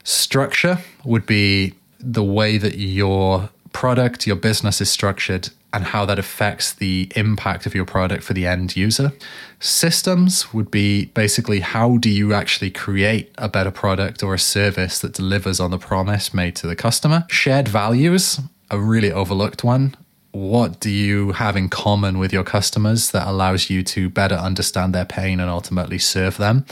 Structure 0.04 0.80
would 1.04 1.26
be 1.26 1.74
the 2.00 2.24
way 2.24 2.58
that 2.58 2.78
your 2.78 3.50
product, 3.74 4.28
your 4.28 4.36
business 4.36 4.82
is 4.82 4.90
structured, 4.90 5.50
and 5.76 5.84
how 5.84 6.06
that 6.06 6.18
affects 6.18 6.72
the 6.72 7.12
impact 7.18 7.66
of 7.66 7.76
your 7.76 7.84
product 7.84 8.24
for 8.24 8.34
the 8.34 8.48
end 8.48 8.78
user. 8.78 9.12
Systems 9.60 10.54
would 10.54 10.72
be 10.72 11.08
basically 11.08 11.60
how 11.60 11.98
do 11.98 12.10
you 12.10 12.34
actually 12.34 12.72
create 12.72 13.30
a 13.38 13.50
better 13.50 13.72
product 13.72 14.24
or 14.24 14.34
a 14.34 14.40
service 14.40 15.00
that 15.00 15.14
delivers 15.14 15.60
on 15.60 15.72
the 15.72 15.78
promise 15.78 16.34
made 16.34 16.56
to 16.56 16.66
the 16.66 16.78
customer. 16.78 17.26
Shared 17.30 17.68
values, 17.68 18.40
a 18.72 18.80
really 18.80 19.12
overlooked 19.12 19.66
one. 19.66 19.96
What 20.32 20.80
do 20.80 20.90
you 20.90 21.34
have 21.34 21.58
in 21.58 21.68
common 21.68 22.20
with 22.20 22.32
your 22.32 22.46
customers 22.46 23.12
that 23.12 23.28
allows 23.28 23.70
you 23.70 23.84
to 23.84 24.10
better 24.10 24.36
understand 24.36 24.96
their 24.96 25.06
pain 25.06 25.42
and 25.42 25.50
ultimately 25.50 26.00
serve 26.00 26.38
them? 26.38 26.66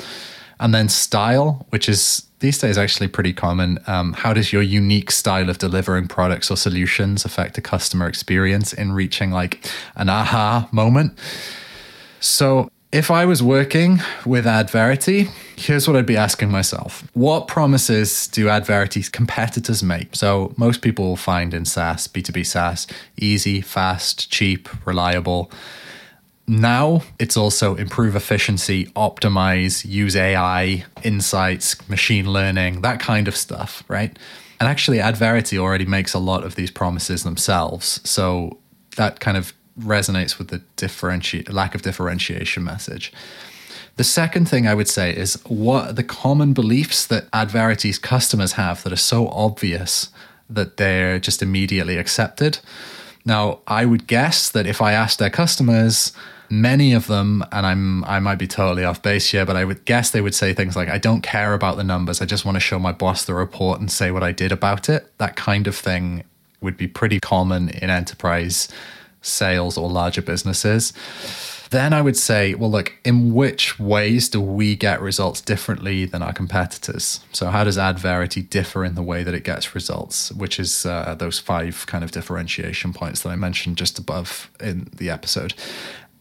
And 0.59 0.73
then 0.73 0.89
style, 0.89 1.65
which 1.69 1.89
is 1.89 2.27
these 2.39 2.57
days 2.57 2.77
actually 2.77 3.07
pretty 3.07 3.31
common. 3.31 3.79
Um, 3.87 4.13
how 4.13 4.33
does 4.33 4.51
your 4.51 4.61
unique 4.61 5.11
style 5.11 5.49
of 5.49 5.57
delivering 5.57 6.07
products 6.07 6.51
or 6.51 6.57
solutions 6.57 7.23
affect 7.23 7.55
the 7.55 7.61
customer 7.61 8.07
experience 8.07 8.73
in 8.73 8.91
reaching 8.91 9.31
like 9.31 9.65
an 9.95 10.09
aha 10.09 10.67
moment? 10.71 11.17
So, 12.19 12.69
if 12.91 13.09
I 13.09 13.25
was 13.25 13.41
working 13.41 14.01
with 14.23 14.45
Adverity, 14.45 15.29
here's 15.55 15.87
what 15.87 15.97
I'd 15.97 16.05
be 16.05 16.15
asking 16.15 16.51
myself. 16.51 17.09
What 17.13 17.47
promises 17.47 18.27
do 18.27 18.49
Adverity's 18.49 19.09
competitors 19.09 19.81
make? 19.81 20.15
So, 20.15 20.53
most 20.57 20.81
people 20.81 21.05
will 21.05 21.15
find 21.15 21.53
in 21.53 21.65
SaaS, 21.65 22.07
B2B 22.07 22.45
SaaS, 22.45 22.87
easy, 23.17 23.61
fast, 23.61 24.29
cheap, 24.29 24.69
reliable. 24.85 25.49
Now 26.45 27.03
it's 27.19 27.37
also 27.37 27.75
improve 27.75 28.15
efficiency, 28.15 28.87
optimize, 28.87 29.85
use 29.85 30.15
AI, 30.15 30.85
insights, 31.03 31.87
machine 31.89 32.31
learning, 32.31 32.81
that 32.81 32.99
kind 32.99 33.27
of 33.27 33.35
stuff, 33.35 33.83
right? 33.87 34.17
And 34.59 34.69
actually, 34.69 34.99
Adverity 34.99 35.57
already 35.57 35.85
makes 35.85 36.13
a 36.13 36.19
lot 36.19 36.43
of 36.43 36.55
these 36.55 36.71
promises 36.71 37.23
themselves. 37.23 37.99
So 38.09 38.57
that 38.97 39.19
kind 39.19 39.37
of 39.37 39.53
resonates 39.79 40.37
with 40.37 40.49
the 40.49 40.61
differenti- 40.77 41.51
lack 41.51 41.75
of 41.75 41.81
differentiation 41.81 42.63
message. 42.63 43.11
The 43.95 44.03
second 44.03 44.49
thing 44.49 44.67
I 44.67 44.73
would 44.73 44.87
say 44.87 45.15
is 45.15 45.35
what 45.45 45.95
the 45.95 46.03
common 46.03 46.53
beliefs 46.53 47.05
that 47.07 47.29
Adverity's 47.31 47.99
customers 47.99 48.53
have 48.53 48.83
that 48.83 48.93
are 48.93 48.97
so 48.97 49.27
obvious 49.29 50.09
that 50.49 50.77
they're 50.77 51.19
just 51.19 51.41
immediately 51.41 51.97
accepted. 51.97 52.59
Now, 53.25 53.59
I 53.67 53.85
would 53.85 54.07
guess 54.07 54.49
that 54.49 54.67
if 54.67 54.81
I 54.81 54.93
asked 54.93 55.19
their 55.19 55.29
customers, 55.29 56.11
many 56.49 56.93
of 56.93 57.07
them, 57.07 57.43
and 57.51 57.65
I'm 57.65 58.03
I 58.05 58.19
might 58.19 58.37
be 58.39 58.47
totally 58.47 58.83
off 58.83 59.01
base 59.01 59.29
here, 59.29 59.45
but 59.45 59.55
I 59.55 59.65
would 59.65 59.85
guess 59.85 60.11
they 60.11 60.21
would 60.21 60.35
say 60.35 60.53
things 60.53 60.75
like, 60.75 60.89
"I 60.89 60.97
don't 60.97 61.21
care 61.21 61.53
about 61.53 61.77
the 61.77 61.83
numbers. 61.83 62.21
I 62.21 62.25
just 62.25 62.45
want 62.45 62.55
to 62.55 62.59
show 62.59 62.79
my 62.79 62.91
boss 62.91 63.25
the 63.25 63.33
report 63.33 63.79
and 63.79 63.91
say 63.91 64.11
what 64.11 64.23
I 64.23 64.31
did 64.31 64.51
about 64.51 64.89
it." 64.89 65.11
That 65.17 65.35
kind 65.35 65.67
of 65.67 65.75
thing 65.75 66.23
would 66.61 66.77
be 66.77 66.87
pretty 66.87 67.19
common 67.19 67.69
in 67.69 67.89
enterprise 67.89 68.69
sales 69.21 69.77
or 69.77 69.89
larger 69.89 70.21
businesses. 70.21 70.93
Then 71.73 71.91
I 71.91 72.01
would 72.01 72.15
say, 72.15 72.53
well, 72.53 72.69
look, 72.69 72.93
in 73.03 73.33
which 73.33 73.79
ways 73.79 74.29
do 74.29 74.39
we 74.39 74.75
get 74.75 75.01
results 75.01 75.41
differently 75.41 76.05
than 76.05 76.21
our 76.21 76.31
competitors? 76.31 77.21
So, 77.31 77.47
how 77.47 77.63
does 77.63 77.79
Adverity 77.79 78.43
differ 78.43 78.85
in 78.85 78.93
the 78.93 79.01
way 79.01 79.23
that 79.23 79.33
it 79.33 79.43
gets 79.43 79.73
results, 79.73 80.31
which 80.33 80.59
is 80.59 80.85
uh, 80.85 81.15
those 81.17 81.39
five 81.39 81.87
kind 81.87 82.03
of 82.03 82.11
differentiation 82.11 82.93
points 82.93 83.23
that 83.23 83.29
I 83.29 83.35
mentioned 83.37 83.77
just 83.77 83.97
above 83.97 84.51
in 84.59 84.87
the 84.95 85.09
episode? 85.09 85.55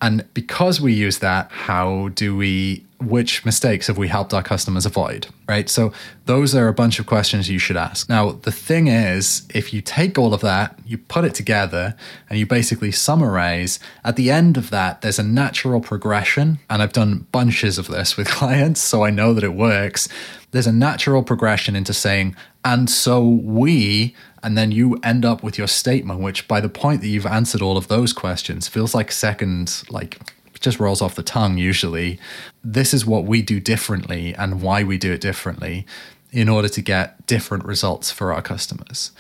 And 0.03 0.27
because 0.35 0.81
we 0.81 0.93
use 0.93 1.21
that, 1.21 1.49
how 1.53 2.09
do 2.09 2.37
we, 2.37 2.85
which 3.01 3.45
mistakes 3.45 3.87
have 3.87 3.97
we 3.97 4.09
helped 4.09 4.35
our 4.35 4.43
customers 4.43 4.85
avoid? 4.85 5.29
Right. 5.49 5.69
So 5.69 5.93
those 6.27 6.57
are 6.57 6.67
a 6.67 6.75
bunch 6.75 6.99
of 6.99 7.07
questions 7.07 7.49
you 7.49 7.61
should 7.61 7.77
ask. 7.77 8.09
Now, 8.09 8.33
the 8.33 8.51
thing 8.51 8.89
is, 8.89 9.47
if 9.55 9.73
you 9.73 9.81
take 9.81 10.19
all 10.19 10.35
of 10.35 10.41
that, 10.41 10.77
you 10.85 10.99
put 10.99 11.25
it 11.25 11.37
together, 11.37 11.95
and 12.29 12.39
you 12.39 12.47
basically 12.47 12.91
summarize, 12.91 13.79
at 14.05 14.17
the 14.17 14.29
end 14.29 14.57
of 14.57 14.71
that, 14.71 15.03
there's 15.03 15.21
a 15.21 15.25
natural 15.25 15.81
progression. 15.81 16.59
And 16.69 16.83
I've 16.83 16.93
done 16.93 17.27
bunches 17.31 17.79
of 17.79 17.87
this 17.87 18.17
with 18.17 18.29
clients, 18.41 18.81
so 18.81 19.05
I 19.05 19.11
know 19.11 19.33
that 19.35 19.45
it 19.45 19.55
works. 19.55 20.09
There's 20.51 20.67
a 20.67 20.73
natural 20.73 21.23
progression 21.23 21.77
into 21.77 21.95
saying, 21.95 22.35
and 22.65 22.91
so 22.91 23.23
we 23.25 24.17
and 24.43 24.59
then 24.59 24.73
you 24.73 24.99
end 25.03 25.25
up 25.25 25.43
with 25.43 25.57
your 25.57 25.67
statement 25.67 26.21
which 26.21 26.49
by 26.49 26.61
the 26.61 26.69
point 26.69 27.01
that 27.01 27.09
you've 27.09 27.27
answered 27.27 27.63
all 27.63 27.77
of 27.77 27.89
those 27.89 28.13
questions 28.13 28.69
feels 28.69 28.95
like 28.95 29.13
second 29.13 29.83
like 29.91 30.19
just 30.63 30.81
rolls 30.81 31.03
off 31.03 31.15
the 31.15 31.23
tongue 31.23 31.59
usually. 31.59 32.19
This 32.65 32.95
is 32.95 33.05
what 33.05 33.25
we 33.25 33.43
do 33.43 33.61
differently 33.61 34.35
and 34.35 34.63
why 34.63 34.85
we 34.85 34.97
do 34.97 35.13
it 35.13 35.21
differently 35.21 35.87
in 36.31 36.49
order 36.49 36.69
to 36.69 36.81
get 36.81 37.27
different 37.27 37.65
results 37.65 38.11
for 38.11 38.33
our 38.33 38.41
customers. 38.41 39.11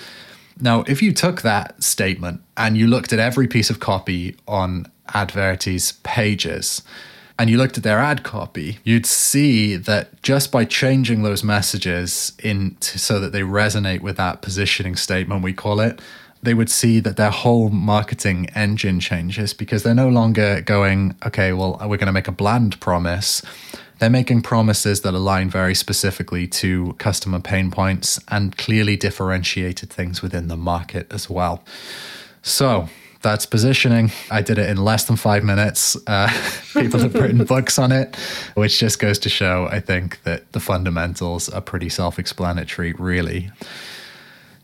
Now 0.61 0.85
if 0.87 1.03
you 1.03 1.13
took 1.13 1.43
that 1.43 1.83
statement 1.83 2.43
and 2.57 2.77
you 2.77 2.87
looked 2.87 3.13
at 3.13 3.19
every 3.19 3.49
piece 3.49 3.69
of 3.69 3.81
copy 3.81 4.37
on 4.49 4.87
Adverity's 5.09 5.93
pages 6.05 6.83
and 7.39 7.49
you 7.49 7.57
looked 7.57 7.77
at 7.77 7.83
their 7.83 7.99
ad 7.99 8.23
copy, 8.23 8.79
you'd 8.85 9.07
see 9.07 9.77
that 9.77 10.23
just 10.23 10.53
by 10.53 10.65
changing 10.65 11.23
those 11.23 11.43
messages 11.43 12.33
in 12.43 12.77
so 12.81 13.19
that 13.21 13.33
they 13.33 13.41
resonate 13.41 14.01
with 14.01 14.17
that 14.17 14.43
positioning 14.43 14.97
statement, 14.97 15.43
we 15.43 15.53
call 15.53 15.81
it, 15.81 16.01
they 16.43 16.55
would 16.55 16.71
see 16.71 16.99
that 17.01 17.17
their 17.17 17.31
whole 17.31 17.69
marketing 17.71 18.49
engine 18.55 18.99
changes 18.99 19.55
because 19.55 19.83
they're 19.83 19.95
no 19.95 20.09
longer 20.09 20.61
going, 20.61 21.15
okay, 21.25 21.53
well, 21.53 21.79
we're 21.83 21.97
going 21.97 22.07
to 22.07 22.13
make 22.13 22.29
a 22.29 22.33
bland 22.33 22.81
promise. 22.81 23.43
They're 24.01 24.11
making 24.11 24.43
promises 24.43 25.03
that 25.03 25.15
align 25.15 25.49
very 25.49 25.77
specifically 25.77 26.49
to 26.49 26.95
customer 26.95 27.39
pain 27.39 27.71
points 27.71 28.19
and 28.29 28.57
clearly 28.57 28.97
differentiated 28.97 29.91
things 29.91 30.21
within 30.21 30.49
the 30.49 30.57
market 30.57 31.07
as 31.13 31.31
well. 31.31 31.63
So, 32.43 32.89
that's 33.23 33.47
positioning. 33.47 34.11
I 34.31 34.43
did 34.43 34.59
it 34.59 34.69
in 34.69 34.77
less 34.77 35.05
than 35.05 35.17
five 35.17 35.45
minutes. 35.45 35.97
Uh, 36.07 36.29
people 36.73 37.01
have 37.01 37.15
written 37.15 37.45
books 37.45 37.79
on 37.79 37.93
it, 37.93 38.17
which 38.55 38.79
just 38.79 38.99
goes 38.99 39.19
to 39.21 39.29
show, 39.29 39.69
I 39.71 39.81
think, 39.81 40.23
that 40.25 40.53
the 40.53 40.61
fundamentals 40.61 41.49
are 41.49 41.61
pretty 41.61 41.89
self 41.89 42.19
explanatory, 42.19 42.93
really. 42.95 43.51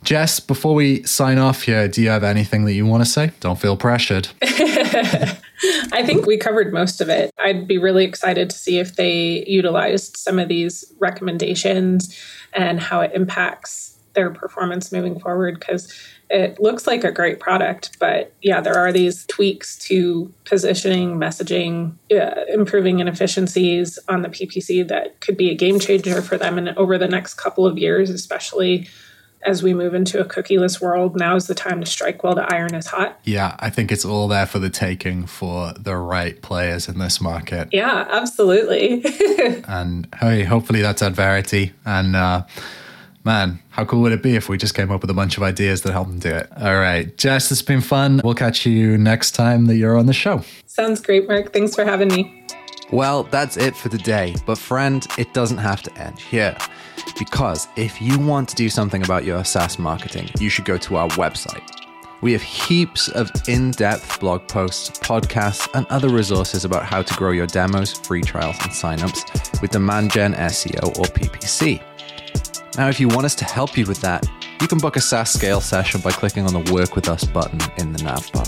Jess, 0.05 0.39
before 0.39 0.75
we 0.75 1.03
sign 1.03 1.39
off 1.39 1.63
here, 1.63 1.89
do 1.89 2.01
you 2.01 2.09
have 2.09 2.23
anything 2.23 2.65
that 2.67 2.73
you 2.73 2.87
want 2.87 3.05
to 3.05 3.11
say? 3.11 3.33
Don't 3.41 3.59
feel 3.59 3.77
pressured. 3.77 4.29
I 4.43 6.05
think 6.07 6.25
we 6.25 6.37
covered 6.37 6.73
most 6.73 7.01
of 7.01 7.09
it. 7.09 7.33
I'd 7.37 7.67
be 7.67 7.79
really 7.79 8.05
excited 8.05 8.49
to 8.51 8.57
see 8.57 8.79
if 8.79 8.95
they 8.95 9.45
utilized 9.47 10.17
some 10.17 10.39
of 10.39 10.49
these 10.49 10.85
recommendations 11.01 12.17
and 12.53 12.79
how 12.79 13.01
it 13.01 13.11
impacts 13.13 13.98
their 14.19 14.31
performance 14.31 14.91
moving 14.91 15.21
forward 15.21 15.61
because 15.61 15.95
it 16.29 16.61
looks 16.61 16.89
like 16.89 17.05
a 17.05 17.13
great 17.13 17.39
product, 17.39 17.97
but 18.01 18.33
yeah, 18.43 18.61
there 18.61 18.77
are 18.77 18.91
these 18.91 19.25
tweaks 19.27 19.79
to 19.79 20.35
positioning, 20.45 21.19
messaging, 21.19 21.93
uh, 22.13 22.45
improving 22.53 22.99
inefficiencies 22.99 23.97
on 24.09 24.23
the 24.23 24.29
PPC 24.29 24.87
that 24.89 25.21
could 25.21 25.37
be 25.37 25.51
a 25.51 25.55
game 25.55 25.79
changer 25.79 26.21
for 26.21 26.37
them. 26.37 26.59
And 26.59 26.71
over 26.71 26.99
the 26.99 27.07
next 27.07 27.35
couple 27.35 27.65
of 27.65 27.79
years, 27.79 28.11
especially 28.11 28.89
as 29.43 29.63
we 29.63 29.73
move 29.73 29.95
into 29.95 30.21
a 30.21 30.25
cookieless 30.25 30.81
world, 30.81 31.17
now 31.17 31.37
is 31.37 31.47
the 31.47 31.55
time 31.55 31.81
to 31.81 31.87
strike 31.87 32.25
while 32.25 32.35
the 32.35 32.53
iron 32.53 32.75
is 32.75 32.89
hot. 32.89 33.21
Yeah, 33.23 33.55
I 33.61 33.71
think 33.71 33.93
it's 33.93 34.05
all 34.05 34.27
there 34.27 34.47
for 34.47 34.59
the 34.59 34.69
taking 34.69 35.27
for 35.27 35.73
the 35.75 35.97
right 35.97 36.43
players 36.43 36.89
in 36.89 36.99
this 36.99 37.21
market. 37.21 37.69
Yeah, 37.71 38.05
absolutely. 38.11 39.05
and 39.69 40.09
hey, 40.21 40.43
hopefully 40.43 40.83
that's 40.83 41.03
Adverity. 41.03 41.73
And 41.87 42.17
uh, 42.17 42.43
Man, 43.25 43.59
how 43.71 43.85
cool 43.85 44.01
would 44.03 44.13
it 44.13 44.23
be 44.23 44.37
if 44.37 44.49
we 44.49 44.57
just 44.57 44.75
came 44.75 44.91
up 44.91 45.03
with 45.03 45.11
a 45.11 45.15
bunch 45.15 45.37
of 45.37 45.43
ideas 45.43 45.83
that 45.83 45.93
help 45.93 46.09
them 46.09 46.19
do 46.19 46.31
it? 46.31 46.49
All 46.57 46.77
right, 46.77 47.17
Jess, 47.19 47.51
it's 47.51 47.63
been 47.63 47.81
fun. 47.81 48.21
We'll 48.25 48.35
catch 48.35 48.65
you 48.65 48.97
next 48.97 49.33
time 49.33 49.67
that 49.67 49.77
you're 49.77 49.97
on 49.97 50.07
the 50.07 50.13
show. 50.13 50.43
Sounds 50.67 51.01
great, 51.01 51.29
Marc. 51.29 51.53
Thanks 51.53 51.75
for 51.75 51.85
having 51.85 52.09
me. 52.09 52.47
Well, 52.91 53.25
that's 53.25 53.57
it 53.57 53.77
for 53.77 53.91
today. 53.91 54.35
But, 54.47 54.57
friend, 54.57 55.07
it 55.19 55.35
doesn't 55.35 55.59
have 55.59 55.83
to 55.83 55.99
end 55.99 56.19
here. 56.19 56.57
Because 57.19 57.69
if 57.77 58.01
you 58.01 58.19
want 58.19 58.49
to 58.51 58.55
do 58.55 58.69
something 58.69 59.03
about 59.03 59.25
your 59.25 59.45
SaaS 59.45 59.79
marketing, 59.79 60.31
you 60.39 60.49
should 60.49 60.65
go 60.65 60.79
to 60.79 60.97
our 60.97 61.09
website. 61.11 61.63
We 62.21 62.33
have 62.33 62.43
heaps 62.43 63.09
of 63.09 63.31
in 63.47 63.73
depth 63.73 64.19
blog 64.21 64.49
posts, 64.49 64.99
podcasts, 64.99 65.69
and 65.75 65.87
other 65.89 66.09
resources 66.09 66.65
about 66.65 66.85
how 66.85 67.03
to 67.03 67.15
grow 67.15 67.31
your 67.31 67.47
demos, 67.47 67.93
free 67.93 68.23
trials, 68.23 68.57
and 68.63 68.71
signups 68.71 69.61
with 69.61 69.71
Demand 69.71 70.11
Gen 70.11 70.35
SEO 70.35 70.99
or 70.99 71.05
PPC. 71.05 71.83
Now, 72.79 72.89
if 72.89 73.01
you 73.01 73.09
want 73.09 73.25
us 73.27 73.35
to 73.35 73.45
help 73.45 73.77
you 73.77 73.85
with 73.87 74.01
that, 74.03 74.25
you 74.61 74.69
can 74.69 74.79
book 74.79 74.95
a 74.95 75.01
SaaS 75.01 75.33
Scale 75.33 75.61
session 75.61 76.01
by 76.01 76.13
clicking 76.13 76.47
on 76.47 76.53
the 76.53 76.73
Work 76.73 76.95
With 76.95 77.09
Us 77.09 77.25
button 77.25 77.59
in 77.79 77.93
the 77.93 78.05
nav 78.05 78.31
bar. 78.31 78.45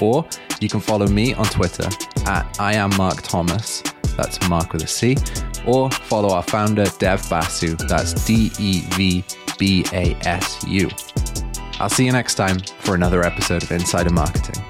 Or 0.00 0.26
you 0.60 0.68
can 0.68 0.80
follow 0.80 1.06
me 1.06 1.32
on 1.34 1.44
Twitter 1.44 1.88
at 2.26 2.56
I 2.58 2.74
am 2.74 2.90
Marc 2.96 3.22
Thomas, 3.22 3.84
that's 4.16 4.48
Marc 4.48 4.72
with 4.72 4.82
a 4.82 4.88
C, 4.88 5.16
or 5.64 5.92
follow 5.92 6.30
our 6.30 6.42
founder 6.42 6.86
Dev 6.98 7.24
Basu, 7.30 7.76
that's 7.76 8.26
D 8.26 8.50
E 8.58 8.80
V 8.96 9.24
B 9.58 9.84
A 9.92 10.16
S 10.26 10.64
U. 10.66 10.90
I'll 11.78 11.88
see 11.88 12.04
you 12.04 12.12
next 12.12 12.34
time 12.34 12.58
for 12.80 12.96
another 12.96 13.22
episode 13.22 13.62
of 13.62 13.70
Insider 13.70 14.10
Marketing. 14.10 14.60